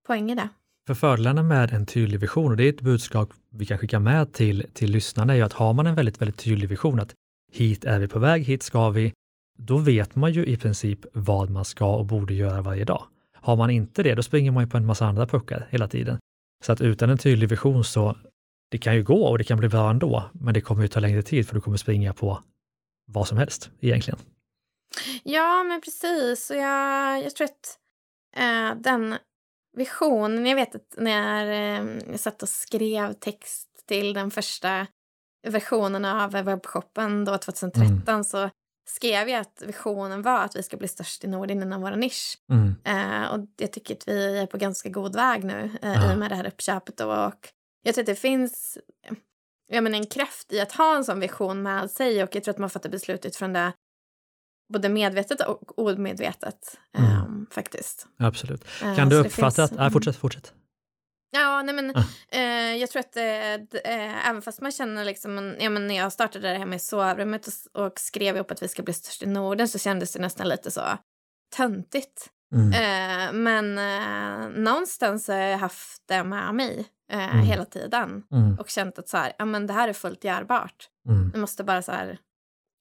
[0.07, 0.49] poäng i det.
[0.87, 4.33] För fördelarna med en tydlig vision, och det är ett budskap vi kan skicka med
[4.33, 7.13] till, till lyssnarna, är ju att har man en väldigt, väldigt tydlig vision, att
[7.51, 9.13] hit är vi på väg, hit ska vi,
[9.59, 13.03] då vet man ju i princip vad man ska och borde göra varje dag.
[13.33, 16.19] Har man inte det, då springer man ju på en massa andra puckar hela tiden.
[16.63, 18.17] Så att utan en tydlig vision så,
[18.71, 20.99] det kan ju gå och det kan bli bra ändå, men det kommer ju ta
[20.99, 22.43] längre tid för du kommer springa på
[23.07, 24.19] vad som helst egentligen.
[25.23, 26.49] Ja, men precis.
[26.49, 27.77] Och jag, jag tror att
[28.37, 29.15] eh, den
[29.77, 30.45] visionen.
[30.45, 34.87] Jag vet att när eh, jag satt och skrev text till den första
[35.47, 38.23] versionen av webbshoppen då 2013 mm.
[38.23, 38.49] så
[38.89, 42.37] skrev jag att visionen var att vi ska bli störst i Norden inom vår nisch.
[42.51, 42.75] Mm.
[42.83, 46.11] Eh, och jag tycker att vi är på ganska god väg nu eh, ja.
[46.11, 46.97] i och med det här uppköpet.
[46.97, 47.13] Då.
[47.13, 47.49] Och
[47.83, 48.77] jag tror att det finns
[49.67, 52.53] jag menar, en kraft i att ha en sån vision med sig och jag tror
[52.53, 53.73] att man fattar beslut utifrån det
[54.71, 57.11] både medvetet och omedvetet mm.
[57.11, 58.07] um, faktiskt.
[58.19, 58.65] Absolut.
[58.83, 59.79] Eh, kan du uppfatta finns, att...
[59.79, 60.53] Äh, fortsätt, fortsätt.
[61.31, 62.03] Ja, nej men uh.
[62.31, 66.13] eh, jag tror att eh, eh, även fast man känner liksom, ja men när jag
[66.13, 69.25] startade det här med sovrummet och, och skrev upp att vi ska bli störst i
[69.25, 70.81] Norden så kändes det nästan lite så
[71.55, 72.29] töntigt.
[72.55, 72.73] Mm.
[72.73, 73.75] Eh, men
[74.63, 77.39] någonstans har jag haft det med mig mm.
[77.39, 78.59] hela tiden mm.
[78.59, 80.89] och känt att så här, ja men det här är fullt görbart.
[81.09, 81.29] Mm.
[81.33, 82.17] Jag måste bara så här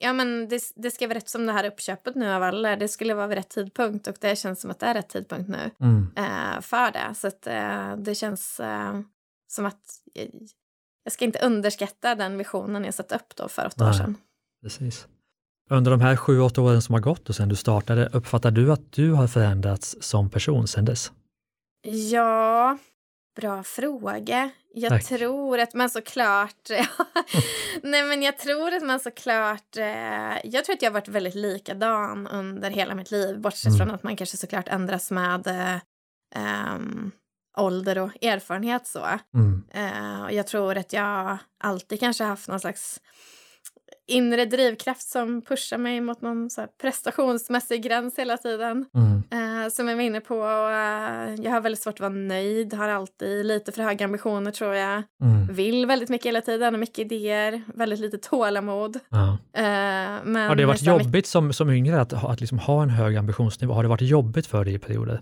[0.02, 2.76] Ja, men det, det ska vara rätt som det här uppköpet nu av alla.
[2.76, 5.48] Det skulle vara vid rätt tidpunkt och det känns som att det är rätt tidpunkt
[5.48, 6.10] nu mm.
[6.16, 7.14] eh, för det.
[7.14, 9.00] Så att, eh, det känns eh,
[9.48, 9.82] som att
[10.14, 10.28] jag,
[11.04, 14.16] jag, ska inte underskatta den visionen jag satte upp då för åtta Nej, år sedan.
[14.62, 15.06] Precis.
[15.70, 18.72] Under de här sju, åtta åren som har gått och sedan du startade, uppfattar du
[18.72, 21.12] att du har förändrats som person sedan dess?
[22.10, 22.78] Ja,
[23.36, 24.50] bra fråga.
[24.74, 25.04] Jag Tack.
[25.04, 26.70] tror att man såklart...
[27.82, 29.76] Nej, men jag tror att man såklart...
[29.76, 33.40] Eh, jag tror att jag har varit väldigt likadan under hela mitt liv.
[33.40, 33.78] Bortsett mm.
[33.78, 37.10] från att man kanske såklart ändras med eh, um,
[37.56, 38.86] ålder och erfarenhet.
[38.86, 39.06] så.
[39.34, 39.64] Mm.
[39.76, 43.00] Uh, jag tror att jag alltid kanske haft någon slags
[44.11, 48.87] inre drivkraft som pushar mig mot någon så prestationsmässig gräns hela tiden.
[48.94, 49.23] Mm.
[49.64, 50.35] Eh, som jag var inne på.
[50.35, 54.75] Eh, jag har väldigt svårt att vara nöjd, har alltid lite för höga ambitioner tror
[54.75, 55.03] jag.
[55.23, 55.46] Mm.
[55.51, 58.99] Vill väldigt mycket hela tiden, mycket idéer, väldigt lite tålamod.
[59.09, 59.38] Ja.
[59.53, 59.62] Eh,
[60.25, 61.27] men har det varit jobbigt mycket...
[61.27, 63.73] som, som yngre att, att liksom ha en hög ambitionsnivå?
[63.73, 65.20] Har det varit jobbigt för dig i perioder?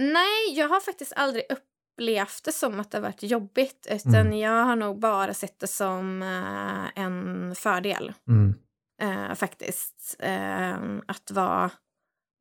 [0.00, 1.69] Nej, jag har faktiskt aldrig upp
[2.00, 4.38] upplevt det som att det har varit jobbigt utan mm.
[4.38, 8.12] jag har nog bara sett det som uh, en fördel.
[8.28, 8.54] Mm.
[9.02, 10.16] Uh, faktiskt.
[10.22, 11.70] Uh, att vara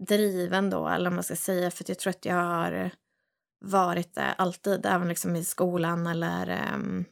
[0.08, 2.92] driven då, eller vad man ska säga, för jag tror att jag har
[3.66, 7.06] varit det alltid, även liksom i skolan eller um,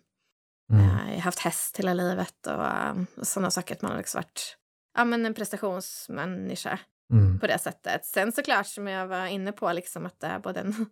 [0.74, 0.90] mm.
[0.90, 4.58] har haft häst hela livet och uh, sådana saker, att man har liksom varit
[4.98, 6.80] ja, men en prestationsmänniska
[7.14, 7.40] mm.
[7.40, 8.06] på det sättet.
[8.06, 10.86] Sen såklart, som jag var inne på, liksom att det är både en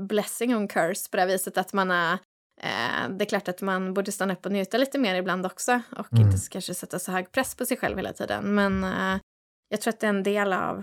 [0.00, 2.18] blessing och en curse på det viset att man är
[2.60, 5.80] Eh, det är klart att man borde stanna upp och njuta lite mer ibland också
[5.96, 6.26] och mm.
[6.26, 8.54] inte kanske sätta så hög press på sig själv hela tiden.
[8.54, 9.20] Men eh,
[9.68, 10.78] jag tror att det är en del av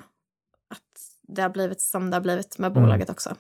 [0.69, 2.83] att det har blivit som det har blivit med mm.
[2.83, 3.35] bolaget också.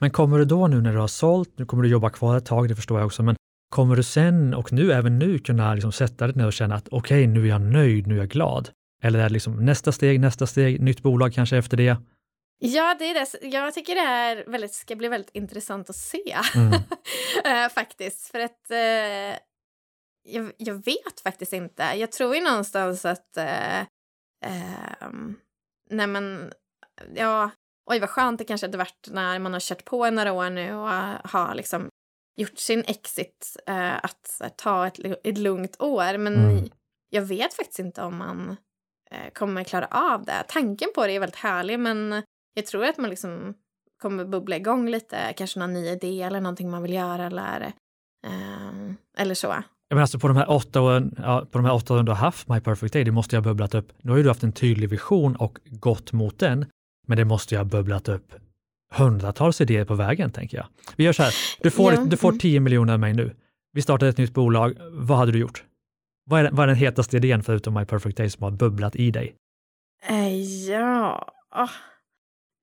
[0.00, 2.46] Men kommer du då nu när du har sålt, nu kommer du jobba kvar ett
[2.46, 3.36] tag, det förstår jag också, men
[3.70, 6.88] kommer du sen och nu, även nu, kunna liksom sätta dig ner och känna att
[6.88, 8.70] okej, okay, nu är jag nöjd, nu är jag glad?
[9.02, 11.96] Eller är det liksom nästa steg, nästa steg, nytt bolag kanske efter det?
[12.58, 13.46] Ja, det är det.
[13.46, 16.38] Jag tycker det är väldigt, ska bli väldigt intressant att se.
[16.54, 16.72] Mm.
[16.72, 18.30] uh, faktiskt.
[18.30, 19.38] För att uh,
[20.22, 21.82] jag, jag, vet faktiskt inte.
[21.82, 23.38] Jag tror ju någonstans att...
[23.38, 23.82] Uh,
[25.90, 26.52] nej men,
[27.14, 27.50] ja...
[27.90, 30.74] Oj, vad skönt det kanske hade varit när man har kört på några år nu
[30.74, 30.88] och
[31.30, 31.88] har liksom
[32.36, 33.56] gjort sin exit
[34.02, 36.18] att ta ett, ett lugnt år.
[36.18, 36.70] Men mm.
[37.10, 38.56] jag vet faktiskt inte om man
[39.32, 40.44] kommer klara av det.
[40.48, 42.22] Tanken på det är väldigt härlig, men
[42.58, 43.54] jag tror att man liksom
[44.02, 47.60] kommer bubbla igång lite, kanske någon ny idé eller någonting man vill göra eller,
[48.26, 49.46] eh, eller så.
[49.88, 52.12] Ja, men alltså på de här åtta åren, ja, på de här åtta åren du
[52.12, 53.92] har haft My Perfect Day, det måste ju ha bubblat upp.
[54.02, 56.66] Nu har ju du haft en tydlig vision och gått mot den,
[57.06, 58.34] men det måste ju ha bubblat upp
[58.92, 60.66] hundratals idéer på vägen, tänker jag.
[60.96, 62.04] Vi gör så här, du får, ja.
[62.04, 62.64] du får 10 mm.
[62.64, 63.34] miljoner av mig nu.
[63.72, 64.76] Vi startar ett nytt bolag.
[64.90, 65.64] Vad hade du gjort?
[66.24, 69.10] Vad är, vad är den hetaste idén förutom My Perfect Day som har bubblat i
[69.10, 69.34] dig?
[70.10, 71.70] Uh, ja, oh.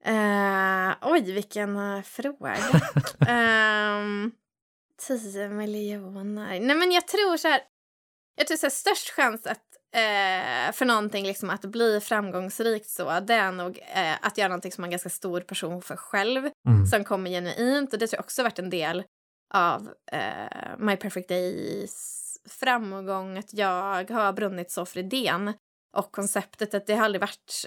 [0.07, 2.55] Uh, oj, vilken uh, fråga.
[3.99, 4.31] um,
[5.07, 6.59] 10 miljoner.
[6.59, 7.61] Nej, men jag tror så här.
[8.35, 9.63] Jag tror så här, störst chans att
[9.95, 14.71] uh, för någonting liksom att bli framgångsrikt så, det är nog uh, att göra någonting
[14.71, 16.85] som man är ganska stor person för själv, mm.
[16.85, 17.93] som kommer genuint.
[17.93, 19.03] Och det tror jag också varit en del
[19.53, 19.81] av
[20.13, 25.53] uh, My Perfect Days framgång, att jag har brunnit så för idén
[25.95, 27.65] och konceptet att det har aldrig varit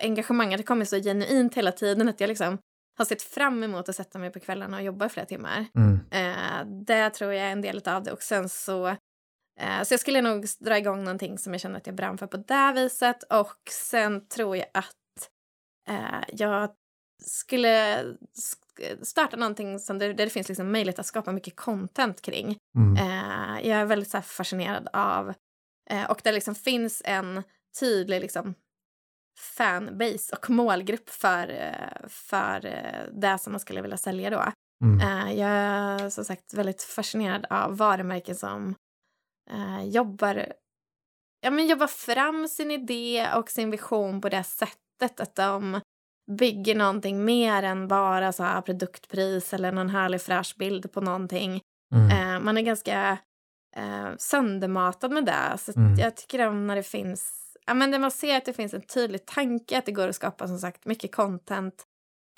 [0.00, 2.58] engagemanget har kommit så genuint hela tiden att jag liksom
[2.98, 5.66] har sett fram emot att sätta mig på kvällarna och jobba i flera timmar.
[5.74, 6.00] Mm.
[6.10, 8.12] Eh, det tror jag är en del av det.
[8.12, 8.86] Och sen så,
[9.60, 12.26] eh, så jag skulle nog dra igång någonting som jag känner att jag brann för
[12.26, 13.22] på det viset.
[13.22, 15.30] Och sen tror jag att
[15.88, 16.70] eh, jag
[17.22, 18.04] skulle
[19.02, 22.56] starta någonting som där, där det finns liksom möjlighet att skapa mycket content kring.
[22.78, 22.96] Mm.
[22.96, 25.34] Eh, jag är väldigt så fascinerad av eh,
[26.08, 27.42] och där liksom finns en
[27.80, 28.54] tydlig liksom,
[29.38, 34.52] fanbase och målgrupp för, eh, för eh, det som man skulle vilja sälja då.
[34.84, 35.00] Mm.
[35.00, 38.74] Eh, jag är som sagt väldigt fascinerad av varumärken som
[39.84, 40.52] jobbar,
[41.40, 45.80] ja, men jobbar fram sin idé och sin vision på det sättet att de
[46.38, 51.60] bygger någonting mer än bara så produktpris eller någon härlig fräsch bild på någonting.
[51.94, 52.44] Mm.
[52.44, 53.18] man är ganska
[54.18, 55.58] söndermatad med det.
[55.58, 55.94] Så mm.
[55.94, 58.82] jag tycker om när det finns ja, men där man ser att det finns en
[58.82, 61.84] tydlig tanke, att det går att skapa som sagt mycket content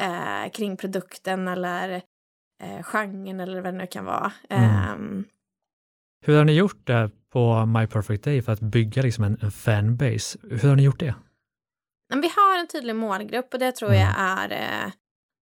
[0.03, 2.03] eh, kring produkten eller
[2.63, 4.33] eh, genren eller vad det nu kan vara.
[4.49, 5.01] Mm.
[5.01, 5.25] Um,
[6.27, 9.51] Hur har ni gjort det på My Perfect Day för att bygga liksom en, en
[9.51, 10.39] fanbase?
[10.43, 11.15] Hur har ni gjort det?
[12.15, 14.01] Vi har en tydlig målgrupp och det tror mm.
[14.01, 14.93] jag är eh,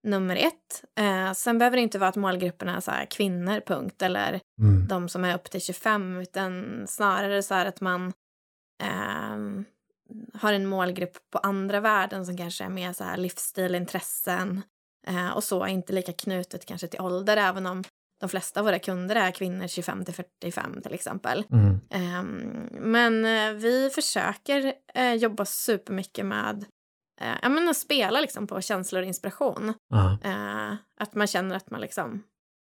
[0.06, 0.84] nummer ett.
[0.98, 4.88] Eh, sen behöver det inte vara att målgruppen är så här, kvinnor, punkt, eller mm.
[4.88, 8.12] de som är upp till 25, utan snarare så här att man
[8.82, 9.64] eh,
[10.34, 14.62] har en målgrupp på andra värden som kanske är mer så här livsstil, intressen
[15.06, 17.84] eh, och så, inte lika knutet kanske till ålder, även om
[18.20, 21.44] de flesta av våra kunder är kvinnor 25 till 45 till exempel.
[21.52, 21.80] Mm.
[21.90, 22.22] Eh,
[22.80, 26.64] men eh, vi försöker eh, jobba supermycket med
[27.20, 29.74] eh, ja, men att spela liksom på känslor och inspiration.
[29.94, 30.74] Uh.
[31.00, 32.22] att man känner att man liksom...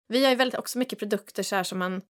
[0.08, 2.02] Vi har ju väldigt också mycket produkter så här som man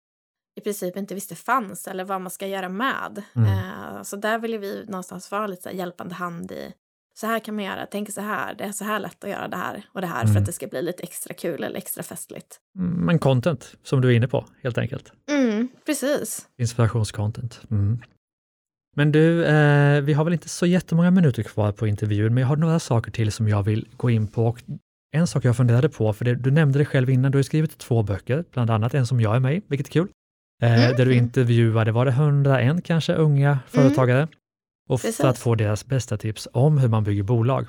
[0.55, 3.23] i princip inte visste fanns eller vad man ska göra med.
[3.35, 3.49] Mm.
[3.49, 6.73] Eh, så där vill vi någonstans vara lite hjälpande hand i
[7.17, 9.47] så här kan man göra, tänk så här, det är så här lätt att göra
[9.47, 10.33] det här och det här mm.
[10.33, 12.59] för att det ska bli lite extra kul eller extra festligt.
[12.79, 15.11] Mm, men content, som du är inne på, helt enkelt.
[15.29, 16.47] Mm, precis.
[16.57, 17.61] Inspirationscontent.
[17.71, 18.01] Mm.
[18.97, 22.47] Men du, eh, vi har väl inte så jättemånga minuter kvar på intervjun, men jag
[22.47, 24.47] har några saker till som jag vill gå in på.
[24.47, 24.63] Och
[25.15, 27.77] en sak jag funderade på, för det, du nämnde det själv innan, du har skrivit
[27.77, 30.07] två böcker, bland annat en som jag är med i, vilket är kul.
[30.63, 30.97] Eh, mm.
[30.97, 33.59] där du intervjuade, var det 101 kanske, unga mm.
[33.67, 34.19] företagare?
[34.19, 34.29] Mm.
[34.89, 37.67] Och för att få deras bästa tips om hur man bygger bolag.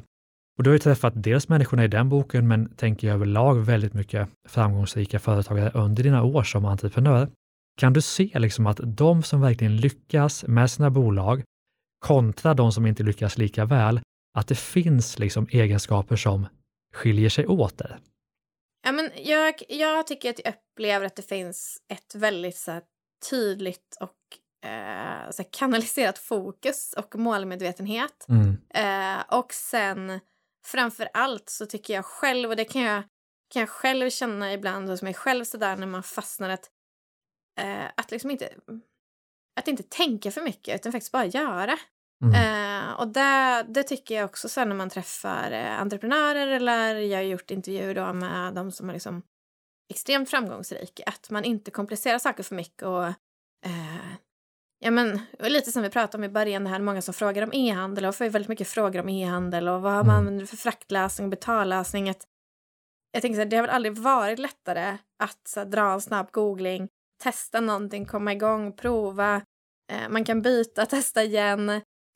[0.58, 3.94] Och du har ju träffat dels människorna i den boken, men tänker jag överlag väldigt
[3.94, 7.28] mycket framgångsrika företagare under dina år som entreprenör.
[7.76, 11.42] Kan du se liksom att de som verkligen lyckas med sina bolag
[12.06, 14.00] kontra de som inte lyckas lika väl,
[14.38, 16.46] att det finns liksom egenskaper som
[16.94, 17.98] skiljer sig åt där?
[18.82, 22.82] Ja, men jag, jag tycker att jag upplever att det finns ett väldigt så här,
[23.30, 28.26] tydligt och eh, så här, kanaliserat fokus och målmedvetenhet.
[28.28, 28.56] Mm.
[28.74, 30.20] Eh, och sen
[30.66, 33.02] framför allt så tycker jag själv, och det kan jag,
[33.52, 36.70] kan jag själv känna ibland hos mig själv sådär när man fastnar att,
[37.56, 38.48] eh, att liksom inte
[39.60, 41.78] att inte tänka för mycket utan faktiskt bara göra.
[42.24, 42.34] Mm.
[42.34, 47.18] Eh, och det, det tycker jag också sen när man träffar eh, entreprenörer eller jag
[47.18, 49.22] har gjort intervjuer då med de som är liksom
[49.90, 51.02] extremt framgångsrika.
[51.06, 53.06] Att man inte komplicerar saker för mycket och
[53.66, 54.06] eh,
[54.78, 57.52] ja men lite som vi pratade om i början det här många som frågar om
[57.52, 60.06] e-handel och får ju väldigt mycket frågor om e-handel och vad Mm.
[60.06, 62.10] man använder för fraktlösning och betallösning.
[62.10, 62.26] Att,
[63.12, 66.00] jag tänker så här, det har väl aldrig varit lättare att så här, dra en
[66.00, 66.88] snabb googling,
[67.22, 69.42] testa någonting, komma igång, prova.
[69.92, 71.68] Eh, man kan byta, testa igen.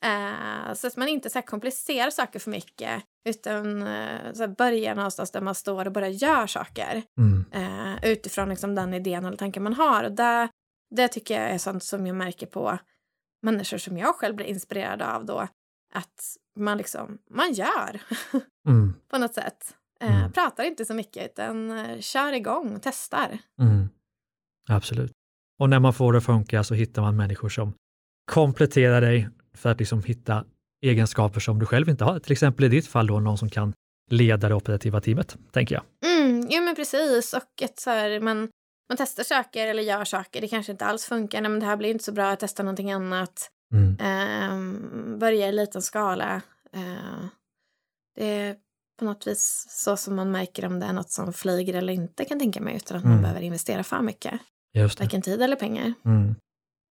[0.04, 4.48] Eh, så att man inte så här, komplicerar saker för mycket utan eh, så här,
[4.58, 7.44] börjar någonstans där man står och bara gör saker Mm.
[7.52, 10.04] eh, utifrån liksom, den idén eller tanken man har.
[10.04, 10.48] Och det,
[10.94, 12.78] det tycker jag är sånt som jag märker på
[13.42, 15.48] människor som jag själv blir inspirerad av då.
[15.94, 18.00] Att man liksom, man gör
[18.68, 18.94] Mm.
[19.10, 19.74] på något sätt.
[20.00, 20.32] Eh, Mm.
[20.32, 23.38] Pratar inte så mycket utan eh, kör igång, testar.
[23.60, 23.88] Mm.
[24.68, 25.12] Absolut.
[25.60, 27.72] Och när man får det att funka så hittar man människor som
[28.32, 30.44] kompletterar dig för att liksom hitta
[30.82, 32.18] egenskaper som du själv inte har.
[32.18, 33.72] Till exempel i ditt fall då någon som kan
[34.10, 36.10] leda det operativa teamet, tänker jag.
[36.12, 38.38] Mm, jo men precis och ett så här, man,
[38.88, 41.76] man testar saker eller gör saker, det kanske inte alls funkar, nej men det här
[41.76, 43.50] blir inte så bra, jag testar någonting annat.
[43.74, 43.96] Mm.
[44.00, 46.42] Eh, börja i liten skala.
[46.72, 47.26] Eh,
[48.16, 48.56] det
[49.00, 52.24] på något vis så som man märker om det är något som flyger eller inte
[52.24, 53.22] kan tänka mig utan att man Mm.
[53.22, 54.40] behöver investera för mycket.
[54.74, 55.92] Varken tid eller pengar.
[56.04, 56.34] Mm.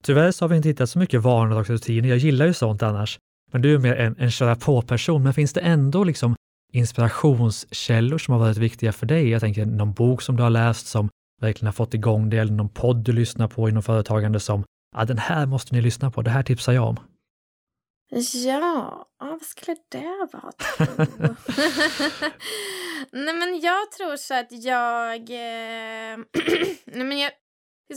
[0.03, 2.09] Tyvärr så har vi inte hittat så mycket vardagsrutiner.
[2.09, 3.19] Jag gillar ju sånt annars.
[3.51, 5.23] Men du är mer en, en köra på-person.
[5.23, 6.35] Men finns det ändå liksom
[6.73, 9.29] inspirationskällor som har varit viktiga för dig?
[9.29, 11.09] Jag tänker någon bok som du har läst som
[11.41, 14.63] verkligen har fått igång det, eller någon podd du lyssnar på inom företagande som,
[14.95, 16.97] ja den här måste ni lyssna på, det här tipsar jag om.
[18.45, 20.53] Ja, vad skulle det vara?
[23.11, 25.15] Nej men jag tror så att jag...
[25.29, 26.17] Eh,
[26.85, 27.31] nej men jag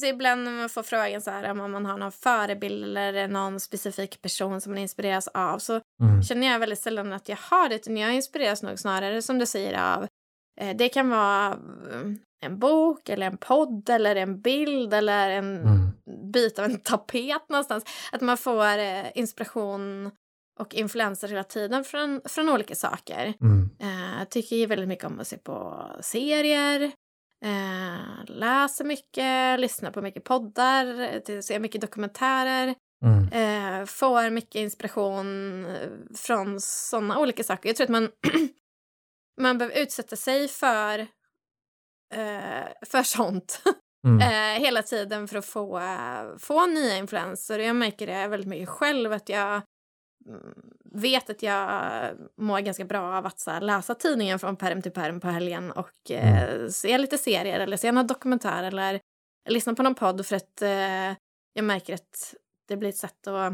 [0.01, 3.61] säga, ibland när man får frågan så här om man har någon förebild eller någon
[3.61, 6.23] specifik person som man inspireras av så Mm.
[6.23, 9.47] känner jag väldigt sällan att jag har det utan jag inspireras nog snarare som du
[9.47, 10.07] säger av
[10.77, 11.47] det kan vara
[11.93, 12.13] eh,
[12.47, 16.33] en bok eller en podd eller en bild eller en Mm.
[16.33, 17.85] bit av en tapet någonstans.
[18.13, 20.11] Att man får eh, inspiration
[20.61, 23.35] och influenser hela tiden från, från olika saker.
[23.41, 23.71] Mm.
[23.81, 26.83] Eh, jag tycker ju väldigt mycket om att se på serier,
[27.45, 31.01] eh, läser mycket, lyssnar på mycket poddar,
[31.31, 32.75] eh, ser mycket dokumentärer.
[33.05, 33.29] Mm.
[33.33, 35.27] Eh, får mycket inspiration
[35.65, 37.69] eh, från sådana olika saker.
[37.69, 38.09] Jag tror att man,
[39.39, 40.99] man behöver utsätta sig för,
[42.14, 43.62] eh, för sånt
[44.07, 44.20] Mm.
[44.20, 45.80] eh, hela tiden för att få,
[46.39, 47.59] få nya influenser.
[47.59, 49.62] Jag märker det väldigt mycket själv att jag
[50.28, 52.03] mm, vet att jag
[52.36, 55.72] mår ganska bra av att så här, läsa tidningen från perm till perm på helgen
[55.72, 59.01] och eh, se lite serier eller se någon dokumentär eller
[59.49, 61.14] lyssna på någon podd för att eh,
[61.53, 62.34] jag märker att
[62.68, 63.53] det blir ett sätt att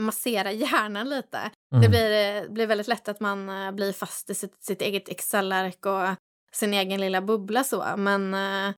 [0.00, 1.38] massera hjärnan lite.
[1.38, 1.82] Mm.
[1.82, 5.08] Det blir, eh, blir väldigt lätt att man eh, blir fast i sitt, sitt eget
[5.08, 6.16] Excel-ark och
[6.52, 7.84] sin egen lilla bubbla så.
[7.96, 8.74] Men eh,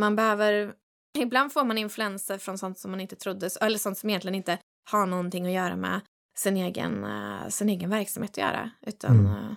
[0.00, 0.72] man behöver...
[1.18, 4.58] Ibland får man influenser från sånt som man inte trodde, eller sånt som egentligen inte
[4.90, 6.00] har någonting att göra med
[6.38, 7.06] sin egen,
[7.50, 9.54] sin egen verksamhet att göra, utan, Mm.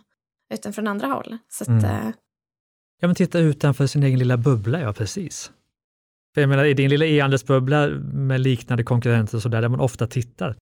[0.54, 1.38] utan från andra håll.
[1.48, 2.14] Så att, Mm.
[3.00, 5.52] Ja, men titta utanför sin egen lilla bubbla, ja precis.
[6.34, 10.08] För jag menar, i din lilla e-handelsbubbla med liknande konkurrenter och sådär, där man ofta
[10.08, 10.58] tittar,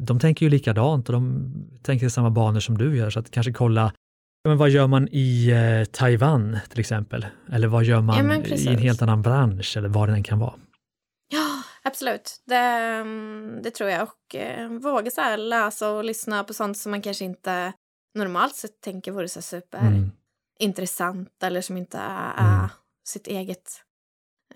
[0.00, 1.52] de tänker ju likadant och de
[1.82, 3.92] tänker i samma banor som du gör, så att kanske kolla,
[4.48, 7.26] men vad gör man i eh, Taiwan till exempel?
[7.52, 10.38] Eller vad gör man Ja, i en helt annan bransch, eller vad det än kan
[10.38, 10.54] vara.
[11.28, 12.42] Ja, absolut.
[12.46, 14.02] Det, mm, det tror jag.
[14.02, 17.72] Och eh, våga så här läsa och lyssna på sånt som man kanske inte
[18.14, 20.10] normalt sett tänker vore så super Mm.
[21.42, 22.68] eller som inte är Mm.
[23.08, 23.70] sitt eget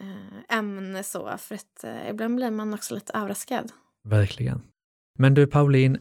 [0.00, 1.34] eh, ämne så.
[1.38, 3.72] För att eh, ibland blir man också lite överraskad.
[4.04, 4.62] Verkligen.
[5.16, 5.98] Men du Pauline,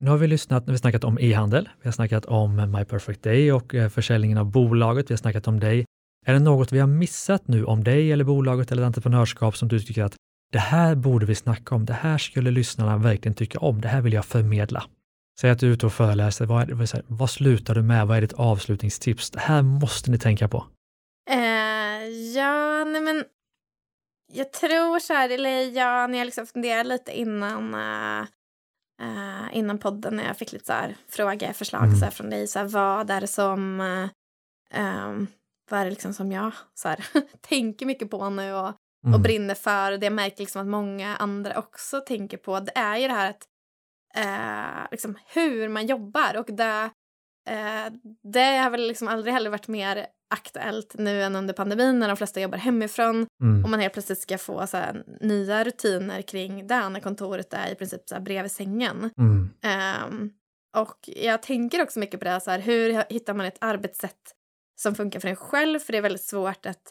[0.00, 3.22] nu har vi lyssnat, vi har snackat om e-handel, vi har snackat om My Perfect
[3.22, 5.84] Day och eh, försäljningen av bolaget, vi har snackat om dig.
[6.26, 9.80] Är det något vi har missat nu om dig eller bolaget eller entreprenörskap som du
[9.80, 10.14] tycker att
[10.52, 14.00] det här borde vi snacka om, det här skulle lyssnarna verkligen tycka om, det här
[14.00, 14.84] vill jag förmedla.
[15.40, 18.16] Säg att du är ute och föreläser, vad, är vad, vad slutar du med, vad
[18.16, 19.30] är ditt avslutningstips?
[19.30, 20.66] Det här måste ni tänka på.
[21.30, 23.24] Uh, ja, nej men
[24.32, 28.26] jag tror så här, eller ja, när jag liksom funderar lite innan, eh,
[29.02, 31.96] eh, innan podden när jag fick lite så här frågeförslag Mm.
[31.96, 32.48] så här, från dig.
[32.48, 33.80] Så här, vad är det som...
[33.80, 34.08] Uh,
[35.06, 35.26] um,
[35.70, 37.06] vad är det liksom som jag så här,
[37.40, 38.74] tänker mycket på nu och, och
[39.06, 39.22] Mm.
[39.22, 39.92] brinner för.
[39.92, 42.60] Och det jag märker liksom att många andra också tänker på.
[42.60, 43.46] Det är ju det här att
[44.14, 46.36] eh, liksom hur man jobbar.
[46.36, 46.90] Och det,
[47.48, 47.92] eh,
[48.32, 52.16] det har väl liksom aldrig heller varit mer aktuellt nu än under pandemin när de
[52.16, 53.64] flesta jobbar hemifrån Mm.
[53.64, 57.70] och man helt plötsligt ska få så här, nya rutiner kring det när kontoret är
[57.72, 59.10] i princip så här, bredvid sängen.
[59.18, 59.50] Mm.
[59.62, 60.30] Ehm,
[60.76, 64.34] och jag tänker också mycket på det, här, så här, hur hittar man ett arbetssätt
[64.80, 65.78] som funkar för en själv?
[65.78, 66.82] För det är väldigt svårt att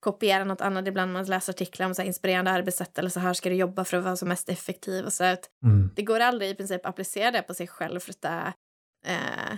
[0.00, 0.86] kopiera något annat.
[0.88, 3.96] Ibland man läser artiklar om så inspirerande arbetssätt eller så här ska du jobba för
[3.96, 5.04] att vara som mest effektiv.
[5.04, 5.90] Och så att Mm.
[5.96, 8.52] det går aldrig i princip att applicera det på sig själv för att det är,
[9.06, 9.56] eh,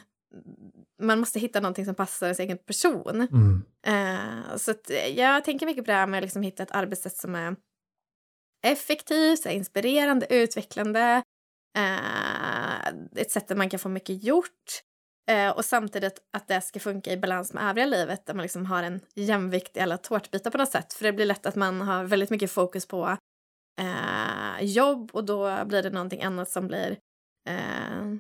[0.98, 3.28] man måste hitta någonting som passar ens egen person.
[3.32, 3.62] Mm.
[3.86, 7.16] Eh, så att jag tänker mycket på det här med att liksom hitta ett arbetssätt
[7.16, 7.56] som är
[8.66, 11.22] effektivt, här inspirerande, utvecklande.
[11.78, 14.82] Eh, ett sätt där man kan få mycket gjort.
[15.30, 18.66] Eh, och samtidigt att det ska funka i balans med övriga livet där man liksom
[18.66, 20.92] har en jämvikt i alla tårtbitar på något sätt.
[20.92, 23.16] För det blir lätt att man har väldigt mycket fokus på
[23.80, 26.98] eh, jobb och då blir det någonting annat som blir
[27.48, 28.14] eh,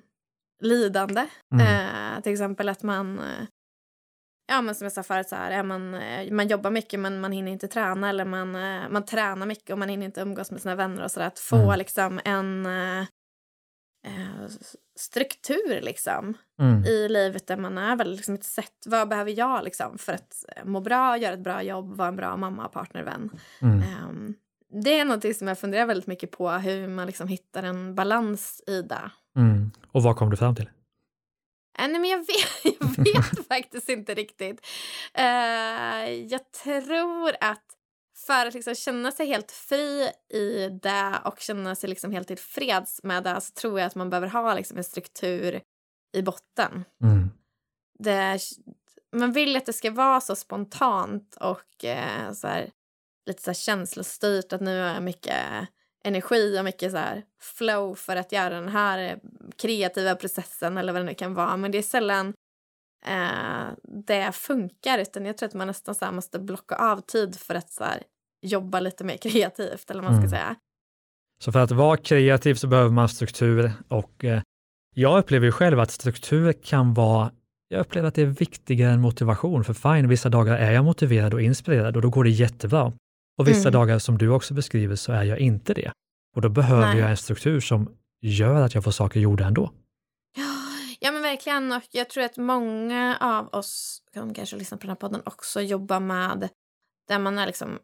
[0.60, 1.26] lidande.
[1.54, 1.66] Mm.
[2.16, 3.44] Eh, till exempel att man, eh,
[4.48, 7.20] ja men som jag sa förut, så här, är man, eh, man jobbar mycket men
[7.20, 10.50] man hinner inte träna eller man, eh, man tränar mycket och man hinner inte umgås
[10.50, 11.26] med sina vänner och sådär.
[11.26, 11.78] Att få Mm.
[11.78, 13.00] liksom en eh,
[14.06, 14.48] eh,
[14.98, 16.84] struktur liksom Mm.
[16.84, 20.44] i livet där man är väl liksom ett sätt, vad behöver jag liksom för att
[20.56, 23.30] eh, må bra, göra ett bra jobb, vara en bra mamma, partner, vän.
[23.62, 23.82] Mm.
[23.82, 24.34] Ehm,
[24.84, 28.62] det är något som jag funderar väldigt mycket på, hur man liksom hittar en balans
[28.66, 29.10] i det.
[29.38, 29.70] Mm.
[29.92, 30.70] Och vad kom du fram till?
[31.78, 34.66] Äh, nej, men jag vet, jag vet faktiskt inte riktigt.
[35.14, 37.64] Eh, jag tror att
[38.26, 43.02] för att liksom känna sig helt fri i det och känna sig liksom helt tillfreds
[43.02, 45.60] med det så tror jag att man behöver ha liksom en struktur
[46.16, 46.84] i botten.
[47.04, 47.30] Mm.
[47.98, 48.38] Det,
[49.16, 52.70] man vill att det ska vara så spontant och eh, så här,
[53.26, 55.68] lite så här känslostyrt att nu har jag mycket
[56.04, 59.16] energi och mycket så här flow för att göra den här eh,
[59.56, 61.56] kreativa processen eller vad det nu kan vara.
[61.56, 62.34] Men det är sällan
[63.06, 63.66] eh,
[64.06, 67.70] det funkar utan jag tror att man nästan så måste blocka av tid för att
[67.70, 68.02] så här,
[68.42, 70.30] jobba lite mer kreativt eller vad man ska Mm.
[70.30, 70.54] säga.
[71.40, 74.40] Så för att vara kreativ så behöver man struktur och eh,
[74.94, 77.30] jag upplever ju själv att struktur kan vara,
[77.68, 81.34] jag upplever att det är viktigare än motivation, för fine, vissa dagar är jag motiverad
[81.34, 82.92] och inspirerad och då går det jättebra.
[83.38, 83.72] Och vissa Mm.
[83.72, 85.92] dagar som du också beskriver så är jag inte det.
[86.36, 86.98] Och då behöver Nej.
[86.98, 89.70] jag en struktur som gör att jag får saker gjorda ändå.
[91.00, 94.90] Ja men verkligen och jag tror att många av oss som kanske lyssnar på den
[94.90, 96.48] här podden också jobbar med
[97.08, 97.78] där man är liksom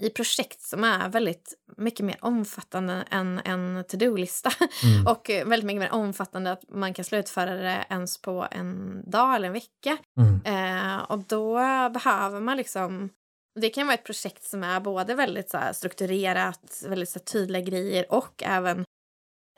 [0.00, 4.50] i projekt som är väldigt mycket mer omfattande än en to-do-lista
[4.84, 5.06] Mm.
[5.12, 9.46] och väldigt mycket mer omfattande att man kan slutföra det ens på en dag eller
[9.46, 9.98] en vecka.
[10.20, 10.40] Mm.
[10.44, 11.54] Eh, och då
[11.90, 13.10] behöver man liksom...
[13.54, 18.12] Det kan vara ett projekt som är både väldigt så strukturerat, väldigt så tydliga grejer
[18.12, 18.84] och även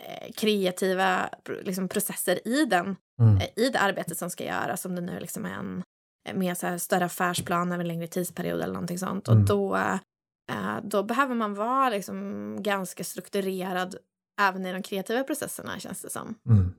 [0.03, 1.28] eh, kreativa
[1.62, 3.36] liksom, processer i, den, Mm.
[3.36, 4.84] eh, i det arbetet som ska göras.
[4.84, 5.82] Om det nu liksom är en
[6.28, 9.28] eh, mer så här, större affärsplan över en längre tidsperiod eller någonting sånt.
[9.28, 9.40] Mm.
[9.40, 13.97] Och då, eh, då behöver man vara liksom, ganska strukturerad
[14.40, 16.34] även i de kreativa processerna känns det som.
[16.49, 16.72] Mm.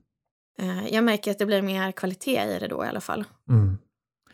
[0.90, 3.24] Jag märker att det blir mer kvalitet i det då i alla fall.
[3.48, 3.78] Mm.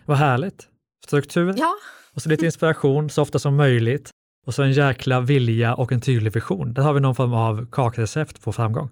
[0.07, 0.69] Vad härligt!
[1.07, 1.75] Struktur Ja,
[2.15, 4.11] och så lite inspiration så ofta som möjligt
[4.47, 6.75] och så en jäkla vilja och en tydlig vision.
[6.75, 8.91] Där har vi någon form av kakrecept på framgång.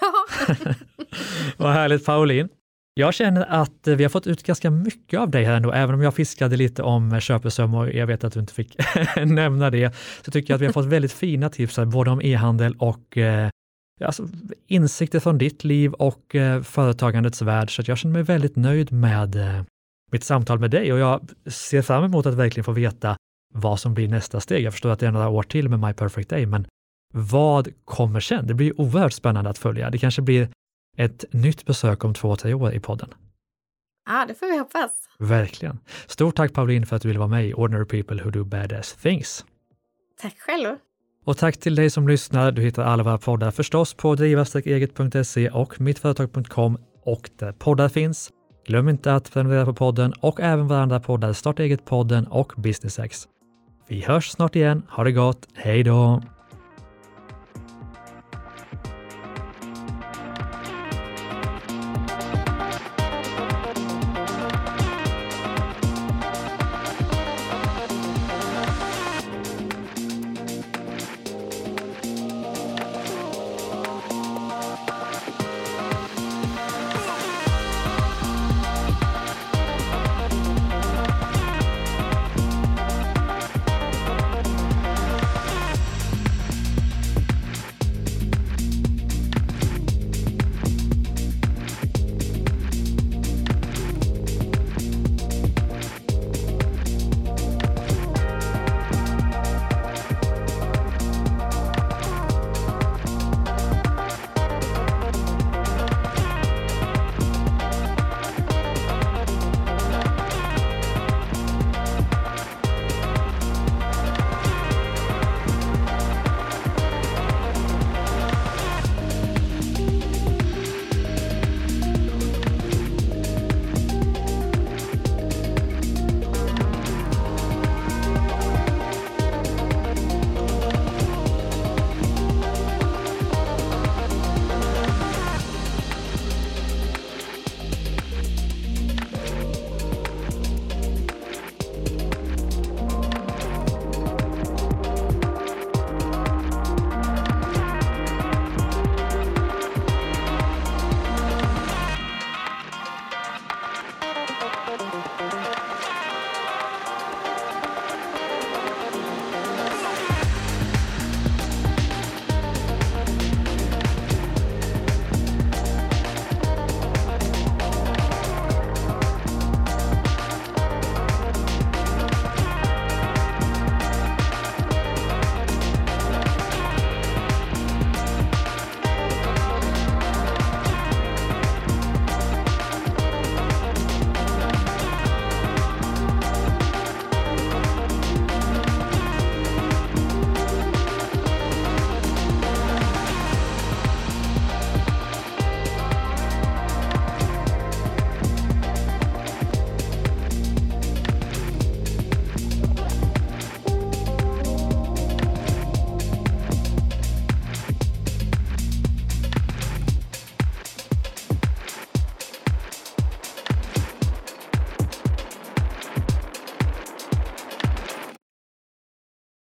[0.00, 0.12] ja.
[1.56, 2.48] Vad härligt Pauline!
[2.94, 6.02] Jag känner att vi har fått ut ganska mycket av dig här ändå, även om
[6.02, 8.76] jag fiskade lite om köpesum och jag vet att du inte fick
[9.16, 12.22] nämna det, så tycker jag att vi har fått väldigt fina tips här, både om
[12.22, 13.48] e-handel och eh,
[14.04, 14.28] alltså,
[14.66, 19.36] insikter från ditt liv och eh, företagandets värld, så jag känner mig väldigt nöjd med
[19.36, 19.62] eh,
[20.10, 23.16] mitt samtal med dig och jag ser fram emot att verkligen få veta
[23.54, 24.64] vad som blir nästa steg.
[24.64, 26.66] Jag förstår att det är några år till med My Perfect Day, men
[27.14, 28.46] vad kommer sen?
[28.46, 29.90] Det blir oerhört spännande att följa.
[29.90, 30.48] Det kanske blir
[30.96, 33.08] ett nytt besök om två, tre år i podden.
[34.06, 34.90] ja, det får vi hoppas.
[35.18, 35.78] Verkligen.
[36.06, 38.94] Stort tack Pauline för att du ville vara med i Ordinary People Who Do Badass
[38.94, 39.44] Things.
[40.22, 40.76] Tack själv.
[41.24, 42.52] Och tack till dig som lyssnar.
[42.52, 48.30] Du hittar alla våra poddar förstås på driva-eget.se och mittföretag.com och där poddar finns.
[48.66, 53.28] Glöm inte att prenumerera på podden och även våra andra poddar Starta eget-podden och BusinessX.
[53.88, 54.82] Vi hörs snart igen.
[54.88, 55.48] Ha det gott.
[55.54, 56.22] Hej då!